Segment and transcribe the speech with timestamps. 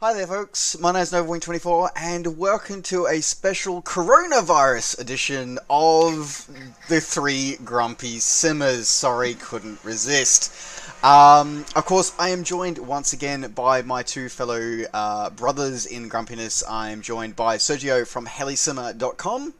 [0.00, 0.78] Hi there, folks.
[0.78, 6.48] My name is NovaWing24, and welcome to a special coronavirus edition of
[6.88, 8.86] the Three Grumpy Simmers.
[8.86, 10.52] Sorry, couldn't resist.
[11.04, 16.08] Um, of course, I am joined once again by my two fellow uh, brothers in
[16.08, 16.62] grumpiness.
[16.62, 19.52] I am joined by Sergio from helisimmer.com.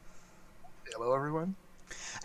[0.93, 1.57] Hello, everyone.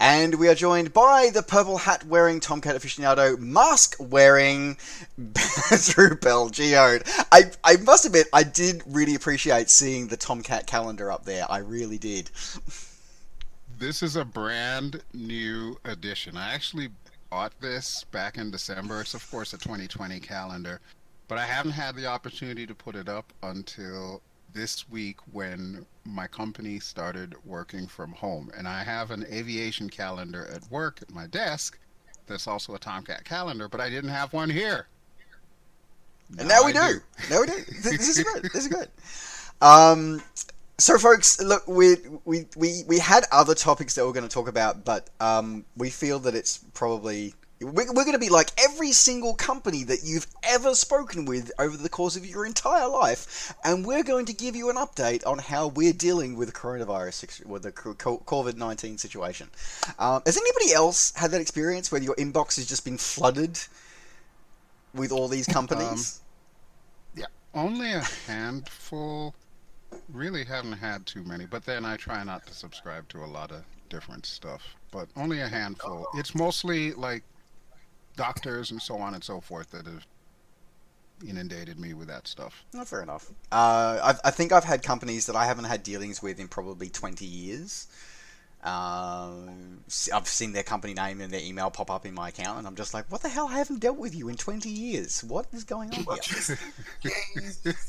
[0.06, 4.76] And we are joined by the purple hat wearing Tomcat aficionado, mask wearing
[5.16, 7.10] Drew BelGeode.
[7.32, 11.50] I, I must admit, I did really appreciate seeing the Tomcat calendar up there.
[11.50, 12.30] I really did.
[13.80, 16.36] This is a brand new edition.
[16.36, 16.90] I actually
[17.30, 19.00] bought this back in December.
[19.00, 20.82] It's, of course, a 2020 calendar,
[21.30, 24.22] but I haven't had the opportunity to put it up until
[24.54, 28.52] this week when my company started working from home.
[28.58, 31.78] And I have an aviation calendar at work at my desk
[32.28, 34.88] that's also a Tomcat calendar, but I didn't have one here.
[36.38, 36.80] And now, now we do.
[36.80, 37.00] do.
[37.30, 37.54] Now we do.
[37.84, 38.44] This is good.
[38.44, 38.90] This is good.
[39.62, 40.22] Um,
[40.78, 41.96] so, folks, look, we,
[42.26, 45.90] we, we, we had other topics that we're going to talk about, but um, we
[45.90, 50.28] feel that it's probably we're, we're going to be like every single company that you've
[50.44, 54.56] ever spoken with over the course of your entire life, and we're going to give
[54.56, 59.50] you an update on how we're dealing with the coronavirus, with the COVID 19 situation.
[60.00, 63.60] Um, has anybody else had that experience where your inbox has just been flooded
[64.94, 66.22] with all these companies?
[67.16, 69.36] Um, yeah, only a handful.
[70.12, 73.52] Really haven't had too many, but then I try not to subscribe to a lot
[73.52, 76.08] of different stuff, but only a handful.
[76.16, 77.24] It's mostly like
[78.16, 80.06] doctors and so on and so forth that have
[81.28, 82.66] inundated me with that stuff.
[82.74, 83.32] Not fair enough.
[83.52, 87.26] Uh, i think I've had companies that I haven't had dealings with in probably 20
[87.26, 87.88] years.
[88.64, 92.68] Um, I've seen their company name and their email pop up in my account, and
[92.68, 93.50] I'm just like, what the hell?
[93.50, 95.22] I haven't dealt with you in 20 years.
[95.22, 96.58] What is going on here?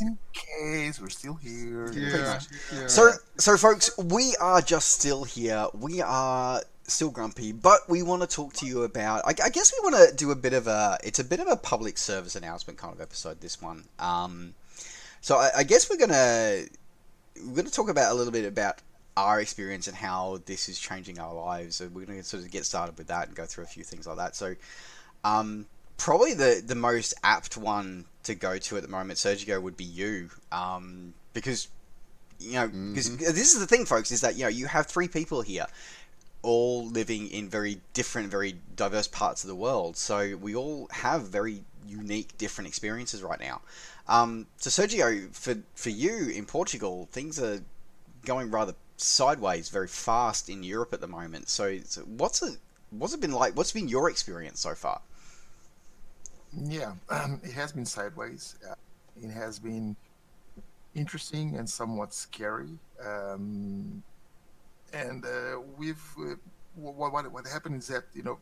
[0.01, 1.93] in case we're still here.
[1.93, 2.41] Yeah,
[2.73, 2.87] yeah.
[2.89, 5.69] So, so folks, we are just still here.
[5.75, 9.23] We are still grumpy, but we want to talk to you about.
[9.25, 10.99] I, I guess we want to do a bit of a.
[11.03, 13.41] It's a bit of a public service announcement kind of episode.
[13.41, 13.85] This one.
[13.99, 14.55] Um,
[15.21, 16.65] so I, I guess we're gonna
[17.47, 18.79] we're gonna talk about a little bit about
[19.17, 21.77] our experience and how this is changing our lives.
[21.77, 24.07] So we're gonna sort of get started with that and go through a few things
[24.07, 24.37] like that.
[24.37, 24.55] So,
[25.25, 25.67] um,
[25.97, 29.85] probably the the most apt one to go to at the moment, Sergio, would be
[29.85, 31.69] you, um, because
[32.39, 33.19] you know, because mm-hmm.
[33.19, 35.67] this is the thing, folks, is that you know you have three people here
[36.45, 39.97] all living in very different, very diverse parts of the world.
[39.97, 43.63] So we all have very unique, different experiences right now.
[44.07, 47.61] Um, so Sergio, for for you in Portugal, things are
[48.25, 51.49] going rather sideways very fast in Europe at the moment.
[51.49, 52.59] So, so what's it
[52.91, 53.57] what's it been like?
[53.57, 55.01] What's been your experience so far?
[56.57, 58.57] Yeah, um, it has been sideways.
[58.69, 58.75] Uh,
[59.21, 59.97] it has been
[60.95, 62.79] interesting and somewhat scary.
[63.05, 64.03] Um,
[64.95, 66.35] and uh, we've uh,
[66.77, 68.39] what, what what happened is that you know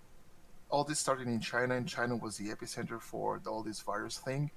[0.71, 4.51] all this started in China, and China was the epicenter for all this virus thing,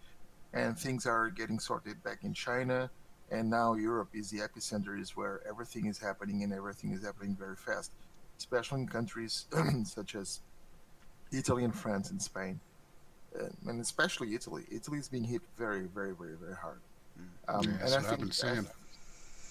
[0.54, 2.90] and things are getting sorted back in China,
[3.32, 7.36] and now Europe is the epicenter, is where everything is happening, and everything is happening
[7.38, 7.92] very fast,
[8.38, 9.46] especially in countries
[9.84, 10.42] such as
[11.32, 12.60] Italy and France and Spain,
[13.40, 14.64] uh, and especially Italy.
[14.72, 16.80] Italy is being hit very, very, very, very hard.
[17.20, 17.56] Mm.
[17.56, 18.72] Um, yeah, and I think, I,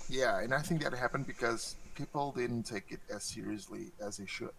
[0.09, 4.27] yeah, and I think that happened because people didn't take it as seriously as they
[4.27, 4.55] should.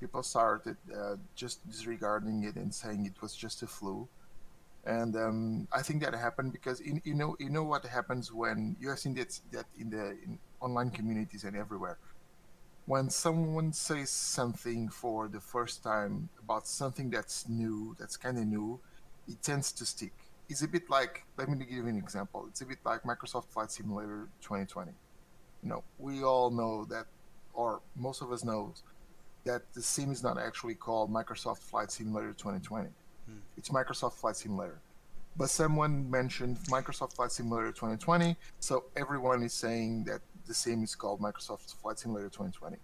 [0.00, 4.06] People started uh, just disregarding it and saying it was just a flu,
[4.84, 8.76] and um, I think that happened because in, you know you know what happens when
[8.78, 11.98] you have seen that that in the in online communities and everywhere.
[12.84, 18.46] When someone says something for the first time about something that's new, that's kind of
[18.46, 18.78] new,
[19.26, 20.12] it tends to stick.
[20.48, 22.44] It's a bit like let me give you an example.
[22.48, 24.92] It's a bit like Microsoft Flight Simulator 2020
[25.62, 27.06] you know, we all know that,
[27.54, 28.82] or most of us knows
[29.44, 32.88] that the sim is not actually called Microsoft Flight Simulator 2020.
[33.26, 33.38] Hmm.
[33.56, 34.78] It's Microsoft Flight Simulator.
[35.36, 40.94] But someone mentioned Microsoft Flight Simulator 2020, so everyone is saying that the sim is
[40.94, 42.76] called Microsoft Flight Simulator 2020.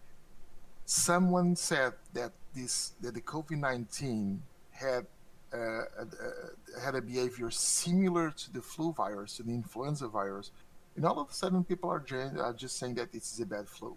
[0.84, 4.38] Someone said that this that the COVID-19
[4.72, 5.06] had
[5.54, 10.50] uh, uh, had a behavior similar to the flu virus, to the influenza virus,
[10.97, 12.05] and all of a sudden, people are,
[12.41, 13.97] are just saying that this is a bad flu.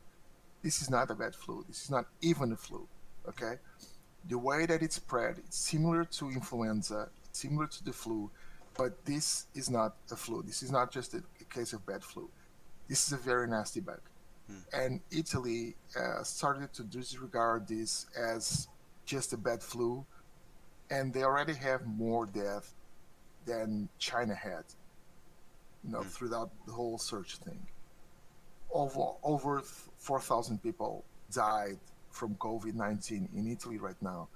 [0.63, 1.65] This is not a bad flu.
[1.67, 2.87] This is not even a flu.
[3.27, 3.55] Okay,
[4.29, 8.29] the way that it's spread, it's similar to influenza, it's similar to the flu,
[8.77, 10.43] but this is not a flu.
[10.43, 12.29] This is not just a, a case of bad flu.
[12.87, 14.01] This is a very nasty bug.
[14.47, 14.79] Hmm.
[14.79, 18.67] And Italy uh, started to disregard this as
[19.05, 20.05] just a bad flu,
[20.91, 22.73] and they already have more death
[23.45, 24.65] than China had
[25.85, 26.09] you know, mm.
[26.09, 27.59] throughout the whole search thing.
[28.73, 29.61] Over over
[29.97, 31.77] four thousand people died
[32.09, 34.27] from COVID nineteen in Italy right now.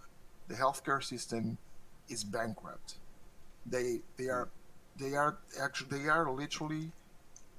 [0.48, 1.58] The healthcare system
[2.08, 2.96] is bankrupt.
[3.66, 4.50] They they are
[4.98, 6.92] they are actually they are literally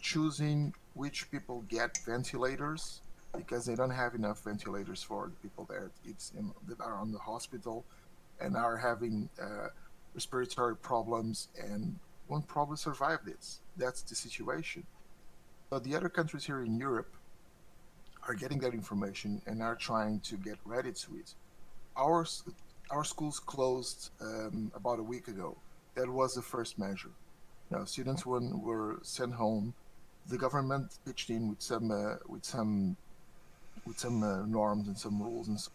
[0.00, 3.02] choosing which people get ventilators
[3.36, 7.12] because they don't have enough ventilators for the people that it's in, that are on
[7.12, 7.84] the hospital
[8.40, 9.68] and are having uh,
[10.14, 11.96] respiratory problems and
[12.30, 13.60] won't probably survive this.
[13.76, 14.84] That's the situation.
[15.68, 17.12] But the other countries here in Europe
[18.26, 21.34] are getting that information and are trying to get ready to it.
[21.96, 22.26] Our
[22.90, 25.56] our schools closed um, about a week ago.
[25.94, 27.10] That was the first measure.
[27.70, 29.74] Now, students were, were sent home.
[30.26, 32.96] The government pitched in with some uh, with some
[33.86, 35.70] with some uh, norms and some rules and so,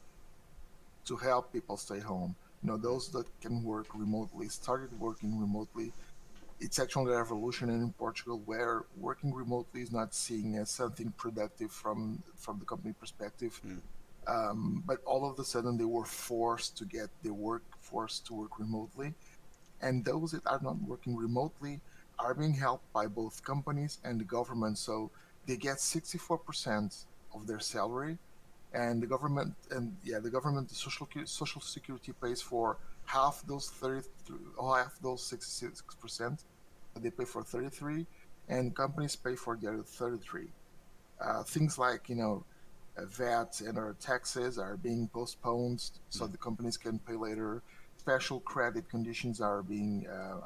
[1.05, 2.35] to help people stay home.
[2.61, 5.93] You know, those that can work remotely started working remotely.
[6.59, 11.71] It's actually a revolution in Portugal where working remotely is not seen as something productive
[11.71, 13.59] from from the company perspective.
[13.65, 13.81] Mm.
[14.27, 18.57] Um, but all of a sudden, they were forced to get their workforce to work
[18.57, 19.13] remotely,
[19.81, 21.79] and those that are not working remotely
[22.17, 24.77] are being helped by both companies and the government.
[24.77, 25.11] So
[25.45, 27.05] they get 64%
[27.35, 28.17] of their salary,
[28.73, 33.69] and the government and yeah, the government, the social social security pays for half those
[33.69, 34.07] 30,
[34.59, 36.43] half those 66 percent.
[36.99, 38.05] They pay for 33,
[38.47, 40.47] and companies pay for the other 33.
[41.19, 42.43] Uh, things like you know,
[42.97, 46.31] uh, VAT and our taxes are being postponed, so mm.
[46.31, 47.61] the companies can pay later.
[47.97, 50.41] Special credit conditions are being uh,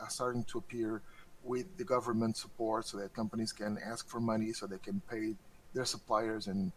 [0.00, 1.02] are starting to appear
[1.44, 5.34] with the government support, so that companies can ask for money, so they can pay
[5.74, 6.72] their suppliers and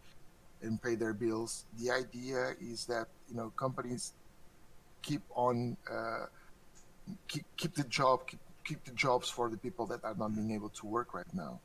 [0.61, 1.65] and pay their bills.
[1.79, 4.13] The idea is that you know companies
[5.01, 6.25] keep on uh,
[7.27, 10.51] keep keep the job keep, keep the jobs for the people that are not being
[10.51, 11.59] able to work right now.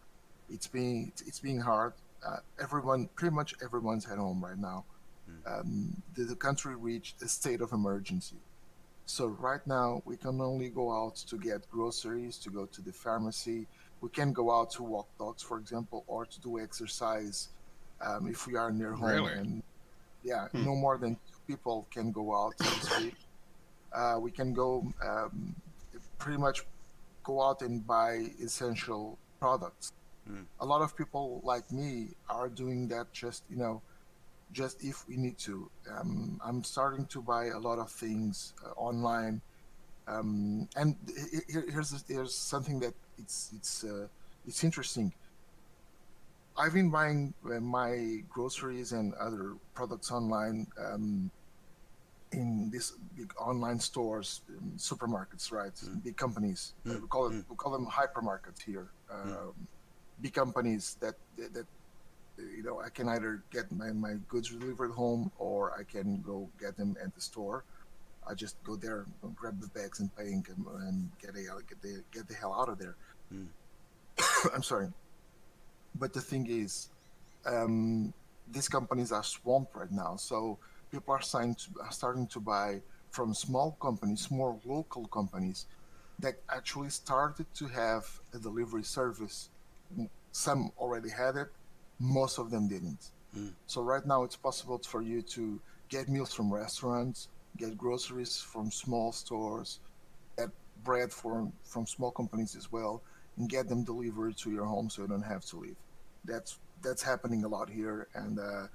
[0.50, 1.92] It's being it's, it's being hard.
[2.26, 4.84] Uh, everyone, pretty much everyone's at home right now.
[5.30, 5.60] Mm.
[5.60, 8.36] Um, the, the country reached a state of emergency.
[9.06, 12.92] So right now we can only go out to get groceries, to go to the
[12.92, 13.66] pharmacy,
[14.00, 17.48] we can go out to walk dogs, for example, or to do exercise
[18.04, 19.08] um, if we are near home.
[19.08, 19.32] Really?
[19.32, 19.62] And
[20.22, 20.64] yeah, hmm.
[20.64, 23.14] no more than two people can go out so to speak.
[23.94, 25.54] Uh, we can go um,
[26.18, 26.64] pretty much
[27.22, 29.92] go out and buy essential products.
[30.26, 30.42] Hmm.
[30.60, 33.82] A lot of people like me are doing that just you know,
[34.52, 35.70] just if we need to.
[35.90, 39.40] Um, I'm starting to buy a lot of things uh, online.
[40.06, 40.96] Um, and
[41.48, 44.06] here, here's here's something that it's it's uh,
[44.46, 45.12] it's interesting.
[46.56, 51.30] I've been buying uh, my groceries and other products online um,
[52.36, 54.42] in these big online stores,
[54.76, 55.74] supermarkets, right?
[55.74, 56.04] Mm.
[56.04, 56.74] Big companies.
[56.86, 57.02] Mm.
[57.02, 57.44] we call it mm.
[57.48, 58.88] we call them hypermarkets here.
[59.10, 59.26] Mm.
[59.26, 59.54] Um,
[60.20, 61.66] big companies that, that, that
[62.38, 66.48] you know I can either get my, my goods delivered home or I can go
[66.60, 67.64] get them at the store.
[68.26, 69.04] I just go there,
[69.36, 70.46] grab the bags and pay, and,
[70.80, 72.96] and get, a, get, the, get the hell out of there.
[73.32, 73.48] Mm.
[74.54, 74.88] I'm sorry.
[75.94, 76.88] But the thing is,
[77.44, 78.14] um,
[78.50, 80.16] these companies are swamped right now.
[80.16, 80.58] So
[80.94, 85.66] people are, to, are starting to buy from small companies, small local companies
[86.20, 89.50] that actually started to have a delivery service.
[90.30, 91.48] Some already had it,
[91.98, 93.10] most of them didn't.
[93.36, 93.52] Mm.
[93.66, 98.70] So right now it's possible for you to get meals from restaurants, get groceries from
[98.70, 99.80] small stores,
[100.38, 100.50] get
[100.84, 103.02] bread from from small companies as well,
[103.36, 105.76] and get them delivered to your home so you don't have to leave.
[106.24, 108.66] That's that's happening a lot here, and uh,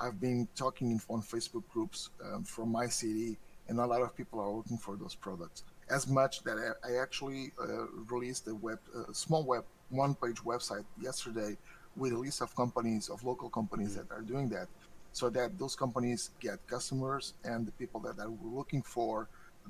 [0.00, 3.36] I've been talking in, on Facebook groups um, from my city,
[3.68, 5.62] and a lot of people are looking for those products.
[5.90, 8.78] As much that I, I actually uh, released a web,
[9.08, 11.56] a small web, one-page website yesterday
[11.96, 14.68] with a list of companies, of local companies that are doing that,
[15.12, 19.28] so that those companies get customers and the people that are looking for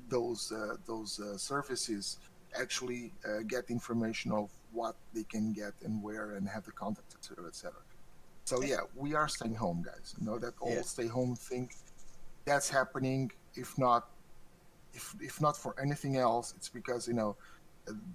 [0.09, 2.17] those uh, those uh, services
[2.59, 7.13] actually uh, get information of what they can get and where and have the contact,
[7.15, 7.73] etc., etc.
[8.45, 10.15] So yeah, we are staying home, guys.
[10.19, 10.81] You know that all yeah.
[10.81, 11.69] stay home thing.
[12.45, 13.31] That's happening.
[13.55, 14.09] If not,
[14.93, 17.35] if if not for anything else, it's because you know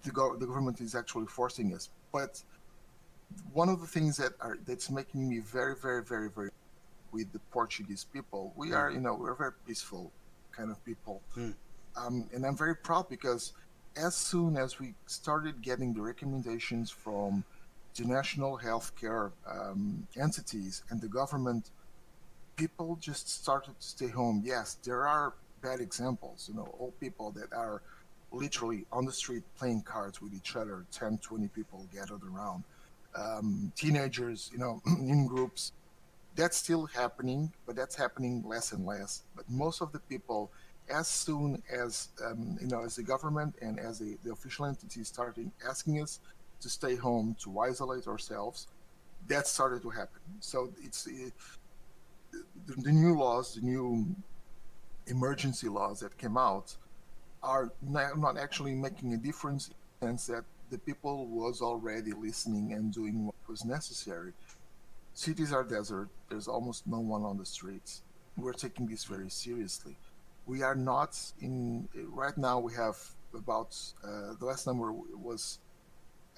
[0.03, 1.91] the go- the government is actually forcing us.
[2.13, 2.43] But
[3.53, 6.51] one of the things that are that's making me very, very, very, very
[7.13, 10.13] with the Portuguese people, we are you know we're very peaceful
[10.53, 11.55] kind of people, mm.
[11.97, 13.53] um, and I'm very proud because
[13.97, 17.45] as soon as we started getting the recommendations from
[17.97, 21.71] the national healthcare um, entities and the government,
[22.57, 24.43] people just started to stay home.
[24.45, 27.83] Yes, there are bad examples, you know, old people that are
[28.33, 32.65] literally on the street playing cards with each other 10 20 people gathered around
[33.17, 35.73] um, teenagers you know in groups
[36.35, 40.51] that's still happening but that's happening less and less but most of the people
[40.93, 45.09] as soon as um, you know as the government and as the, the official entities
[45.09, 46.21] starting asking us
[46.61, 48.69] to stay home to isolate ourselves
[49.29, 51.33] that started to happen so it's it,
[52.67, 54.07] the, the new laws the new
[55.07, 56.77] emergency laws that came out
[57.43, 62.73] are not actually making a difference in the sense that the people was already listening
[62.73, 64.33] and doing what was necessary.
[65.15, 66.09] Cities are desert.
[66.29, 68.03] There's almost no one on the streets.
[68.37, 69.97] We're taking this very seriously.
[70.47, 72.59] We are not in right now.
[72.59, 72.99] We have
[73.35, 75.59] about uh, the last number was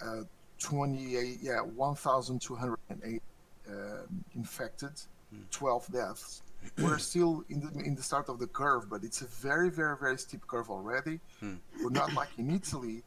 [0.02, 0.23] uh,
[0.59, 3.23] 28, yeah, 1,208
[3.69, 3.73] uh,
[4.35, 4.90] infected,
[5.31, 5.43] hmm.
[5.50, 6.43] 12 deaths
[6.78, 9.97] we're still in the in the start of the curve, but it's a very, very,
[9.97, 11.21] very steep curve already.
[11.40, 11.57] Hmm.
[11.83, 13.02] We're not like in Italy,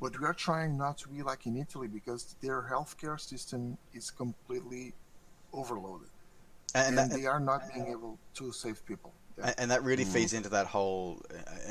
[0.00, 4.10] but we are trying not to be like in Italy because their healthcare system is
[4.10, 4.92] completely
[5.52, 6.08] overloaded,
[6.74, 9.12] and, and that, they are not being able to save people.
[9.38, 9.52] Yeah.
[9.58, 10.12] And that really mm.
[10.12, 11.20] feeds into that whole.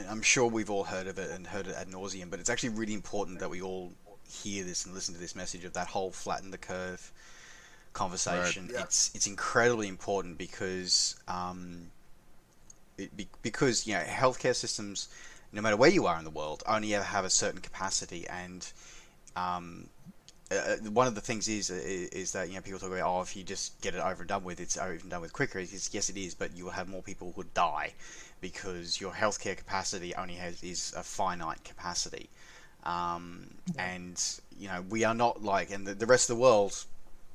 [0.10, 2.70] I'm sure we've all heard of it and heard it ad nauseum, but it's actually
[2.70, 3.94] really important that we all
[4.34, 7.12] hear this and listen to this message of that whole flatten the curve
[7.94, 8.66] conversation.
[8.66, 8.74] Right.
[8.74, 8.82] Yeah.
[8.84, 11.92] It's it's incredibly important because um,
[12.98, 15.08] it, be, because you know healthcare systems,
[15.52, 18.70] no matter where you are in the world, only ever have a certain capacity, and
[19.36, 19.88] um,
[20.52, 22.92] uh, uh one of the things is, uh, is, is that you know people talk
[22.92, 25.22] about oh if you just get it over and done with, it's over and done
[25.22, 25.60] with quicker.
[25.60, 27.94] It's, yes, it is, but you will have more people who die
[28.42, 32.30] because your healthcare capacity only has is a finite capacity.
[32.86, 33.48] Um,
[33.78, 34.22] and
[34.60, 36.86] you know we are not like and the, the rest of the world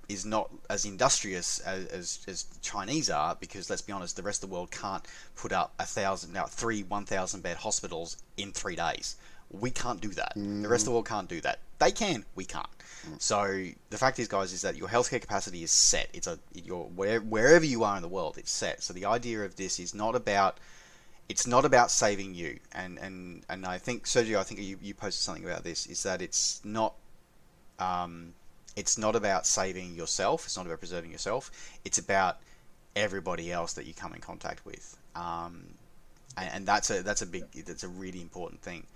[0.08, 4.42] is not as industrious as, as, as, Chinese are because let's be honest, the rest
[4.42, 5.04] of the world can't
[5.36, 9.16] put up a thousand now three one thousand bed hospitals in three days.
[9.50, 10.36] We can't do that.
[10.36, 10.62] Mm.
[10.62, 11.60] The rest of the world can't do that.
[11.78, 12.66] They can, we can't.
[13.06, 13.20] Mm.
[13.20, 16.08] So the fact is, guys, is that your healthcare capacity is set.
[16.12, 18.82] It's a your where, wherever you are in the world, it's set.
[18.82, 20.58] So the idea of this is not about
[21.28, 22.58] it's not about saving you.
[22.72, 25.86] And and and I think Sergio, I think you, you posted something about this.
[25.86, 26.94] Is that it's not
[27.78, 28.34] um,
[28.76, 30.44] it's not about saving yourself.
[30.44, 31.50] It's not about preserving yourself.
[31.84, 32.38] It's about
[32.96, 34.96] everybody else that you come in contact with.
[35.14, 35.66] Um,
[36.36, 38.86] and, and, that's a that's a big that's a really important thing.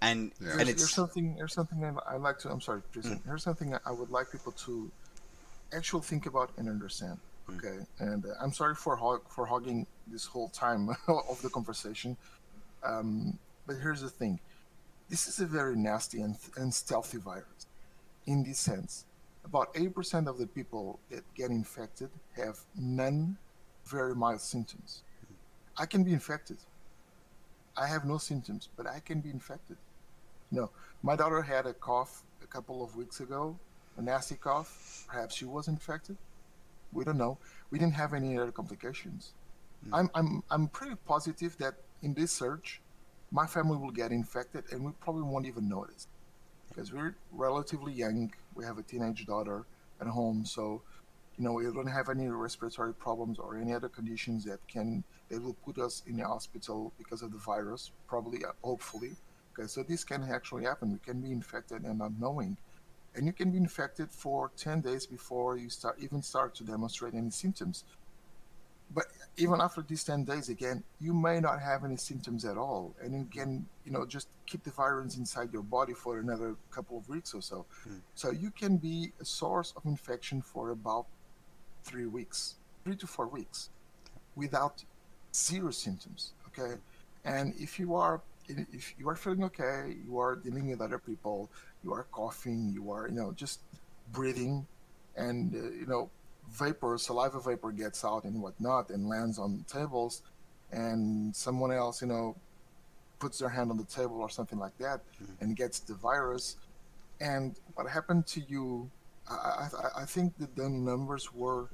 [0.00, 0.58] And yeah.
[0.58, 2.50] and it's something there's something I like to.
[2.50, 3.18] I'm sorry, Jason.
[3.18, 3.26] Mm.
[3.26, 4.90] Here's something I would like people to
[5.72, 7.18] actually think about and understand.
[7.52, 7.58] Mm.
[7.58, 12.16] Okay, and uh, I'm sorry for hog, for hogging this whole time of the conversation.
[12.82, 14.40] Um, but here's the thing:
[15.08, 17.66] this is a very nasty and, and stealthy virus.
[18.26, 19.04] In this sense,
[19.44, 23.36] about 80% of the people that get infected have none
[23.84, 25.02] very mild symptoms.
[25.76, 26.58] I can be infected.
[27.76, 29.76] I have no symptoms, but I can be infected.
[30.50, 30.70] No,
[31.02, 33.58] my daughter had a cough a couple of weeks ago,
[33.96, 35.04] a nasty cough.
[35.08, 36.16] Perhaps she was infected.
[36.92, 37.38] We don't know.
[37.70, 39.32] We didn't have any other complications.
[39.88, 39.98] Mm.
[39.98, 42.80] I'm, I'm, I'm pretty positive that in this surge,
[43.30, 46.06] my family will get infected and we probably won't even notice
[46.68, 48.32] because we're relatively young.
[48.54, 49.64] We have a teenage daughter
[50.00, 50.82] at home, so
[51.38, 55.42] you know we don't have any respiratory problems or any other conditions that can that
[55.42, 57.90] will put us in the hospital because of the virus.
[58.06, 59.12] Probably, uh, hopefully.
[59.52, 60.92] Okay, so this can actually happen.
[60.92, 62.56] We can be infected and not knowing,
[63.14, 67.14] and you can be infected for 10 days before you start even start to demonstrate
[67.14, 67.84] any symptoms.
[68.94, 69.06] But
[69.38, 72.94] even after these 10 days again you may not have any symptoms at all.
[73.02, 76.98] And you can you know just keep the virus inside your body for another couple
[76.98, 77.64] of weeks or so.
[77.88, 78.00] Mm.
[78.14, 81.06] so you can be a source of infection for about
[81.84, 83.70] three weeks three to four weeks
[84.36, 84.84] without
[85.34, 86.74] zero symptoms okay?
[87.24, 91.50] And if you are if you are feeling okay you are dealing with other people
[91.84, 93.60] you are coughing you are you know just
[94.12, 94.66] breathing
[95.16, 96.10] and uh, you know
[96.52, 100.22] vapor, saliva vapor gets out and whatnot and lands on tables,
[100.70, 102.36] and someone else, you know,
[103.18, 105.32] puts their hand on the table or something like that mm-hmm.
[105.40, 106.56] and gets the virus.
[107.20, 108.90] And what happened to you?
[109.30, 111.68] I, I, I think that the numbers were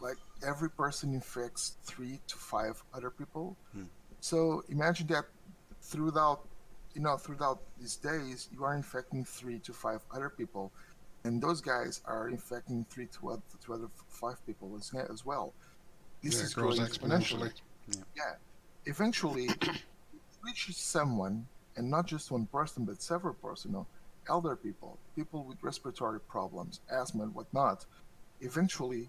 [0.00, 3.56] like every person infects three to five other people.
[3.76, 3.86] Mm.
[4.20, 5.24] So imagine that
[5.82, 6.46] throughout,
[6.94, 10.72] you know, throughout these days, you are infecting three to five other people
[11.24, 15.52] and those guys are infecting three to other, to other five people as, as well.
[16.22, 17.50] This yeah, is growing exponentially.
[17.50, 17.52] exponentially.
[17.88, 18.02] Yeah.
[18.16, 18.34] yeah.
[18.86, 19.48] Eventually,
[20.42, 21.46] reaches someone,
[21.76, 23.86] and not just one person, but several persons, you know,
[24.28, 27.84] elder people, people with respiratory problems, asthma, and whatnot.
[28.40, 29.08] Eventually,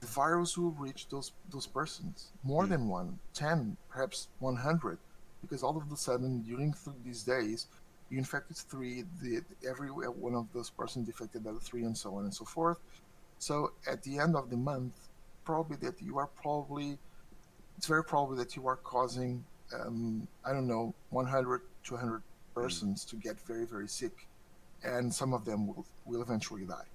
[0.00, 2.70] the virus will reach those those persons, more mm.
[2.70, 4.98] than one, ten, perhaps one hundred.
[5.40, 7.66] Because all of a sudden during th- these days
[8.10, 12.24] you infected three, the, every one of those persons infected other three, and so on
[12.24, 12.78] and so forth.
[13.38, 14.94] So at the end of the month,
[15.44, 16.98] probably that you are probably,
[17.78, 22.22] it's very probably that you are causing, um, I don't know, 100, 200
[22.54, 24.26] persons to get very, very sick,
[24.82, 26.88] and some of them will, will eventually die.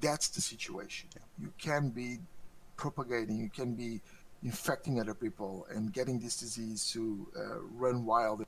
[0.00, 1.08] That's the situation.
[1.38, 2.18] You can be
[2.76, 4.00] propagating, you can be
[4.44, 8.44] infecting other people and getting this disease to uh, run wild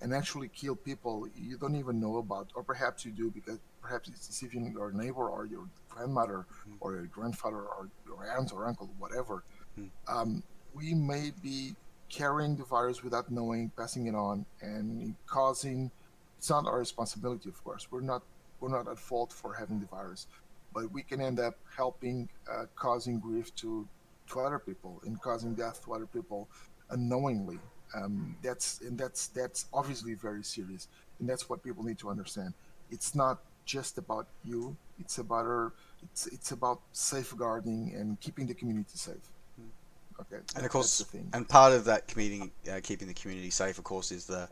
[0.00, 4.08] and actually kill people you don't even know about, or perhaps you do because perhaps
[4.08, 6.74] it's even your neighbor or your grandmother mm.
[6.80, 9.44] or your grandfather or your aunt or uncle, whatever.
[9.78, 9.90] Mm.
[10.08, 10.42] Um,
[10.74, 11.74] we may be
[12.08, 15.90] carrying the virus without knowing, passing it on, and causing.
[16.38, 17.88] It's not our responsibility, of course.
[17.90, 18.22] We're not
[18.60, 20.26] we're not at fault for having the virus,
[20.74, 23.86] but we can end up helping, uh, causing grief to
[24.28, 26.48] to other people and causing death to other people
[26.90, 27.58] unknowingly.
[27.94, 30.88] Um, that's and that's that's obviously very serious,
[31.20, 32.52] and that's what people need to understand.
[32.90, 38.54] It's not just about you; it's about our, it's it's about safeguarding and keeping the
[38.54, 39.16] community safe.
[39.56, 40.20] Hmm.
[40.20, 43.84] Okay, and of course, and part of that community, uh, keeping the community safe, of
[43.84, 44.48] course, is the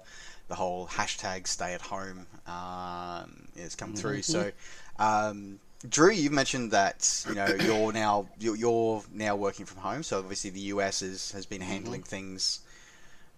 [0.48, 2.26] the whole hashtag Stay at Home.
[2.46, 3.96] Um, it's come mm-hmm.
[3.96, 4.22] through.
[4.22, 4.50] So,
[4.98, 10.02] um, Drew, you've mentioned that you know you're now you're, you're, now working from home.
[10.02, 12.08] So obviously the US is, has been handling mm-hmm.
[12.08, 12.60] things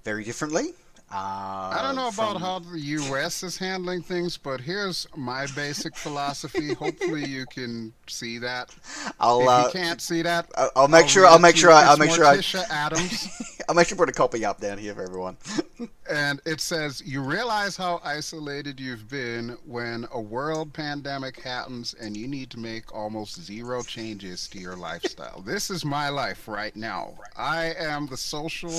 [0.04, 0.74] very differently.
[1.10, 2.36] Uh, I don't know from...
[2.36, 3.42] about how the U.S.
[3.42, 6.74] is handling things, but here's my basic philosophy.
[6.78, 8.74] Hopefully, you can see that.
[9.18, 9.40] I'll.
[9.40, 11.26] If uh, you can't see that, I'll, I'll make I'll sure.
[11.26, 11.70] I'll make sure.
[11.70, 12.26] I, will make sure.
[12.26, 13.62] Morticia I, Addams.
[13.68, 15.38] I'll make sure to put a copy up down here for everyone.
[16.10, 22.18] and it says, "You realize how isolated you've been when a world pandemic happens, and
[22.18, 25.40] you need to make almost zero changes to your lifestyle.
[25.40, 27.14] this is my life right now.
[27.34, 28.74] I am the social."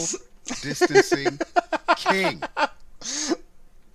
[0.61, 1.39] Distancing
[1.97, 2.41] king.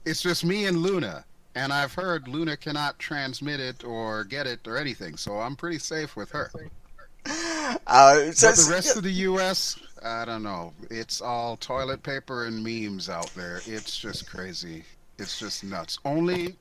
[0.05, 1.25] It's just me and Luna.
[1.57, 5.79] And I've heard Luna cannot transmit it or get it or anything, so I'm pretty
[5.79, 6.51] safe with her.
[7.87, 10.73] Uh, so but the rest of the U.S., I don't know.
[10.91, 13.61] It's all toilet paper and memes out there.
[13.67, 14.85] It's just crazy.
[15.19, 15.99] It's just nuts.
[16.05, 16.57] Only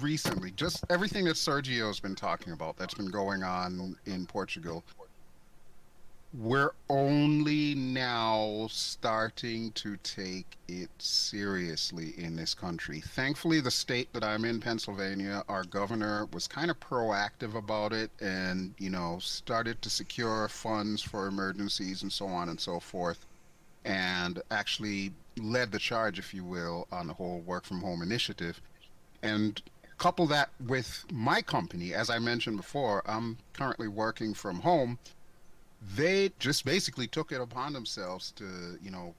[0.00, 4.84] recently, just everything that Sergio's been talking about that's been going on in Portugal
[6.32, 13.00] we're only now starting to take it seriously in this country.
[13.00, 18.12] Thankfully, the state that I'm in, Pennsylvania, our governor was kind of proactive about it
[18.20, 23.26] and, you know, started to secure funds for emergencies and so on and so forth,
[23.84, 28.60] and actually led the charge, if you will, on the whole work from home initiative.
[29.22, 29.60] And
[30.00, 34.98] couple that with my company, as I mentioned before, I'm currently working from home
[35.96, 39.14] they just basically took it upon themselves to, you know,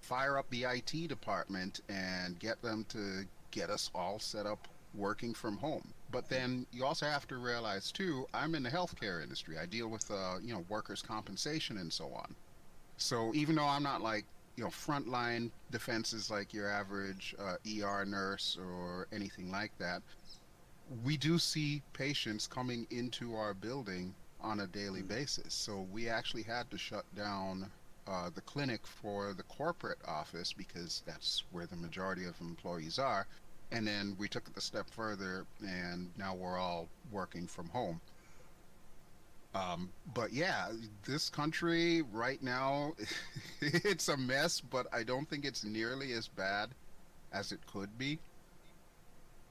[0.00, 5.34] fire up the IT department and get them to get us all set up working
[5.34, 5.92] from home.
[6.10, 9.58] But then you also have to realize too, I'm in the healthcare industry.
[9.58, 12.34] I deal with uh, you know workers' compensation and so on.
[12.96, 14.24] So even though I'm not like
[14.56, 20.02] you know frontline defenses like your average uh, ER nurse or anything like that,
[21.04, 24.14] we do see patients coming into our building
[24.46, 25.52] on a daily basis.
[25.52, 27.68] So we actually had to shut down
[28.06, 33.26] uh, the clinic for the corporate office because that's where the majority of employees are.
[33.72, 38.00] And then we took it a step further, and now we're all working from home.
[39.56, 40.68] Um, but yeah,
[41.04, 42.94] this country right now,
[43.60, 46.68] it's a mess, but I don't think it's nearly as bad
[47.32, 48.20] as it could be.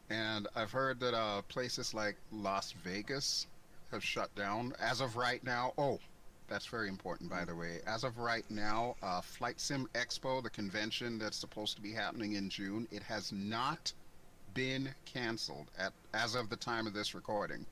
[0.10, 3.48] And I've heard that uh, places like Las Vegas
[3.92, 5.74] have shut down as of right now.
[5.78, 6.00] Oh,
[6.48, 7.80] that's very important, by the way.
[7.88, 12.34] As of right now, uh, Flight Sim Expo, the convention that's supposed to be happening
[12.34, 13.92] in June, it has not
[14.54, 17.66] been canceled at as of the time of this recording.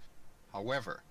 [0.52, 1.02] However,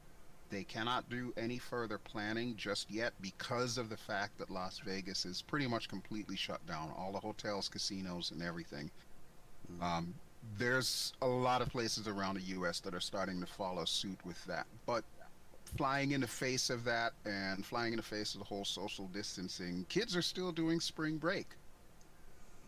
[0.50, 5.24] they cannot do any further planning just yet because of the fact that Las Vegas
[5.24, 6.92] is pretty much completely shut down.
[6.96, 8.90] All the hotels, casinos, and everything.
[9.72, 9.82] Mm.
[9.82, 10.14] Um,
[10.58, 12.80] there's a lot of places around the U.S.
[12.80, 14.66] that are starting to follow suit with that.
[14.86, 15.04] But
[15.76, 19.08] flying in the face of that and flying in the face of the whole social
[19.08, 21.46] distancing, kids are still doing spring break.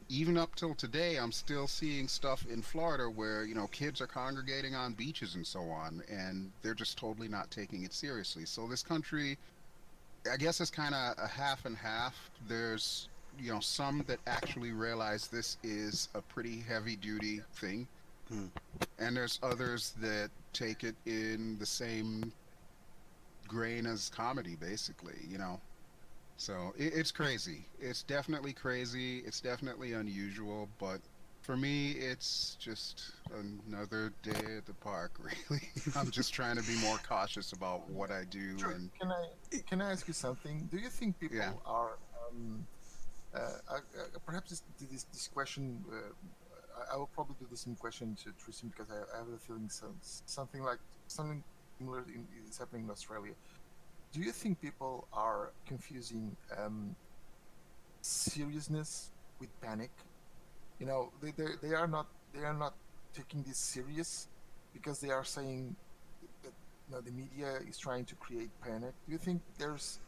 [0.08, 4.06] Even up till today, I'm still seeing stuff in Florida where, you know, kids are
[4.06, 8.44] congregating on beaches and so on, and they're just totally not taking it seriously.
[8.44, 9.38] So this country,
[10.30, 12.30] I guess, is kind of a half and half.
[12.46, 17.88] There's you know some that actually realize this is a pretty heavy duty thing
[18.28, 18.46] hmm.
[18.98, 22.32] and there's others that take it in the same
[23.48, 25.60] grain as comedy basically you know
[26.36, 27.66] So it, it's crazy.
[27.78, 29.18] It's definitely crazy.
[29.20, 31.00] It's definitely unusual, but
[31.42, 35.12] for me, it's just another day at the park.
[35.50, 35.62] Really,
[35.94, 38.58] I'm just trying to be more cautious about what I do.
[38.58, 38.70] Sure.
[38.72, 39.28] And Can I
[39.68, 40.66] can I ask you something?
[40.70, 41.52] Do you think people Yeah.
[41.66, 41.98] are
[42.30, 42.66] um,
[43.34, 43.38] uh,
[43.74, 43.78] uh,
[44.26, 45.84] perhaps this, this this question?
[45.90, 45.96] Uh,
[46.80, 49.38] I- I will probably do the same question to Tristan because I, I have a
[49.38, 49.94] feeling some,
[50.26, 51.42] something like something
[51.78, 53.32] similar in, is happening in Australia.
[54.12, 56.94] Do you think people are confusing um,
[58.00, 59.90] seriousness with panic?
[60.78, 62.74] You know, they, they, they are not they are not
[63.14, 64.28] taking this serious
[64.72, 65.76] because they are saying
[66.42, 66.52] that
[66.88, 68.92] you know, the media is trying to create panic.
[69.06, 70.00] Do you think there's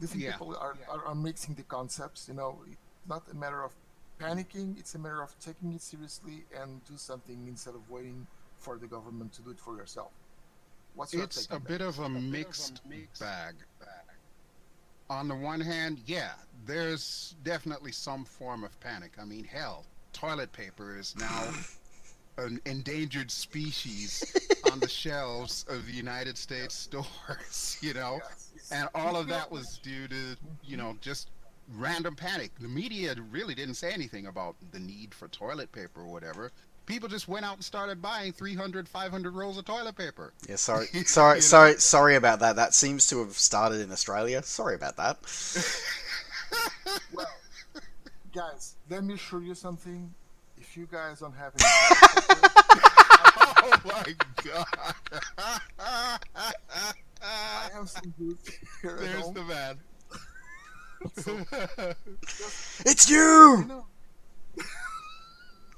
[0.00, 0.32] do you think Yeah.
[0.32, 2.26] people are, are, are mixing the concepts?
[2.28, 3.72] You know, it's not a matter of
[4.18, 8.26] panicking; it's a matter of taking it seriously and do something instead of waiting
[8.58, 10.10] for the government to do it for yourself.
[10.94, 11.68] What's your it's take a on that?
[11.68, 12.80] bit of a mixed
[13.20, 13.54] bag.
[15.08, 16.32] On the one hand, yeah,
[16.66, 19.12] there's definitely some form of panic.
[19.20, 21.48] I mean, hell, toilet paper is now
[22.40, 24.24] an endangered species
[24.72, 28.20] on the shelves of the United States stores, you know?
[28.22, 28.72] Yes, yes.
[28.72, 31.30] And all of that was due to, you know, just
[31.76, 32.50] random panic.
[32.60, 36.50] The media really didn't say anything about the need for toilet paper or whatever.
[36.86, 40.32] People just went out and started buying 300, 500 rolls of toilet paper.
[40.48, 41.40] Yeah, sorry, You sorry, know?
[41.40, 42.56] sorry, sorry about that.
[42.56, 44.42] That seems to have started in Australia.
[44.42, 45.18] Sorry about that.
[47.12, 47.26] Well,
[48.34, 50.12] guys, let me show you something.
[50.70, 51.66] If you guys don't have any,
[53.64, 54.94] oh my god.
[57.20, 58.38] I have some good
[58.80, 59.34] here at There's home.
[59.34, 59.78] the man.
[62.86, 63.64] It's You you.
[63.66, 63.84] know,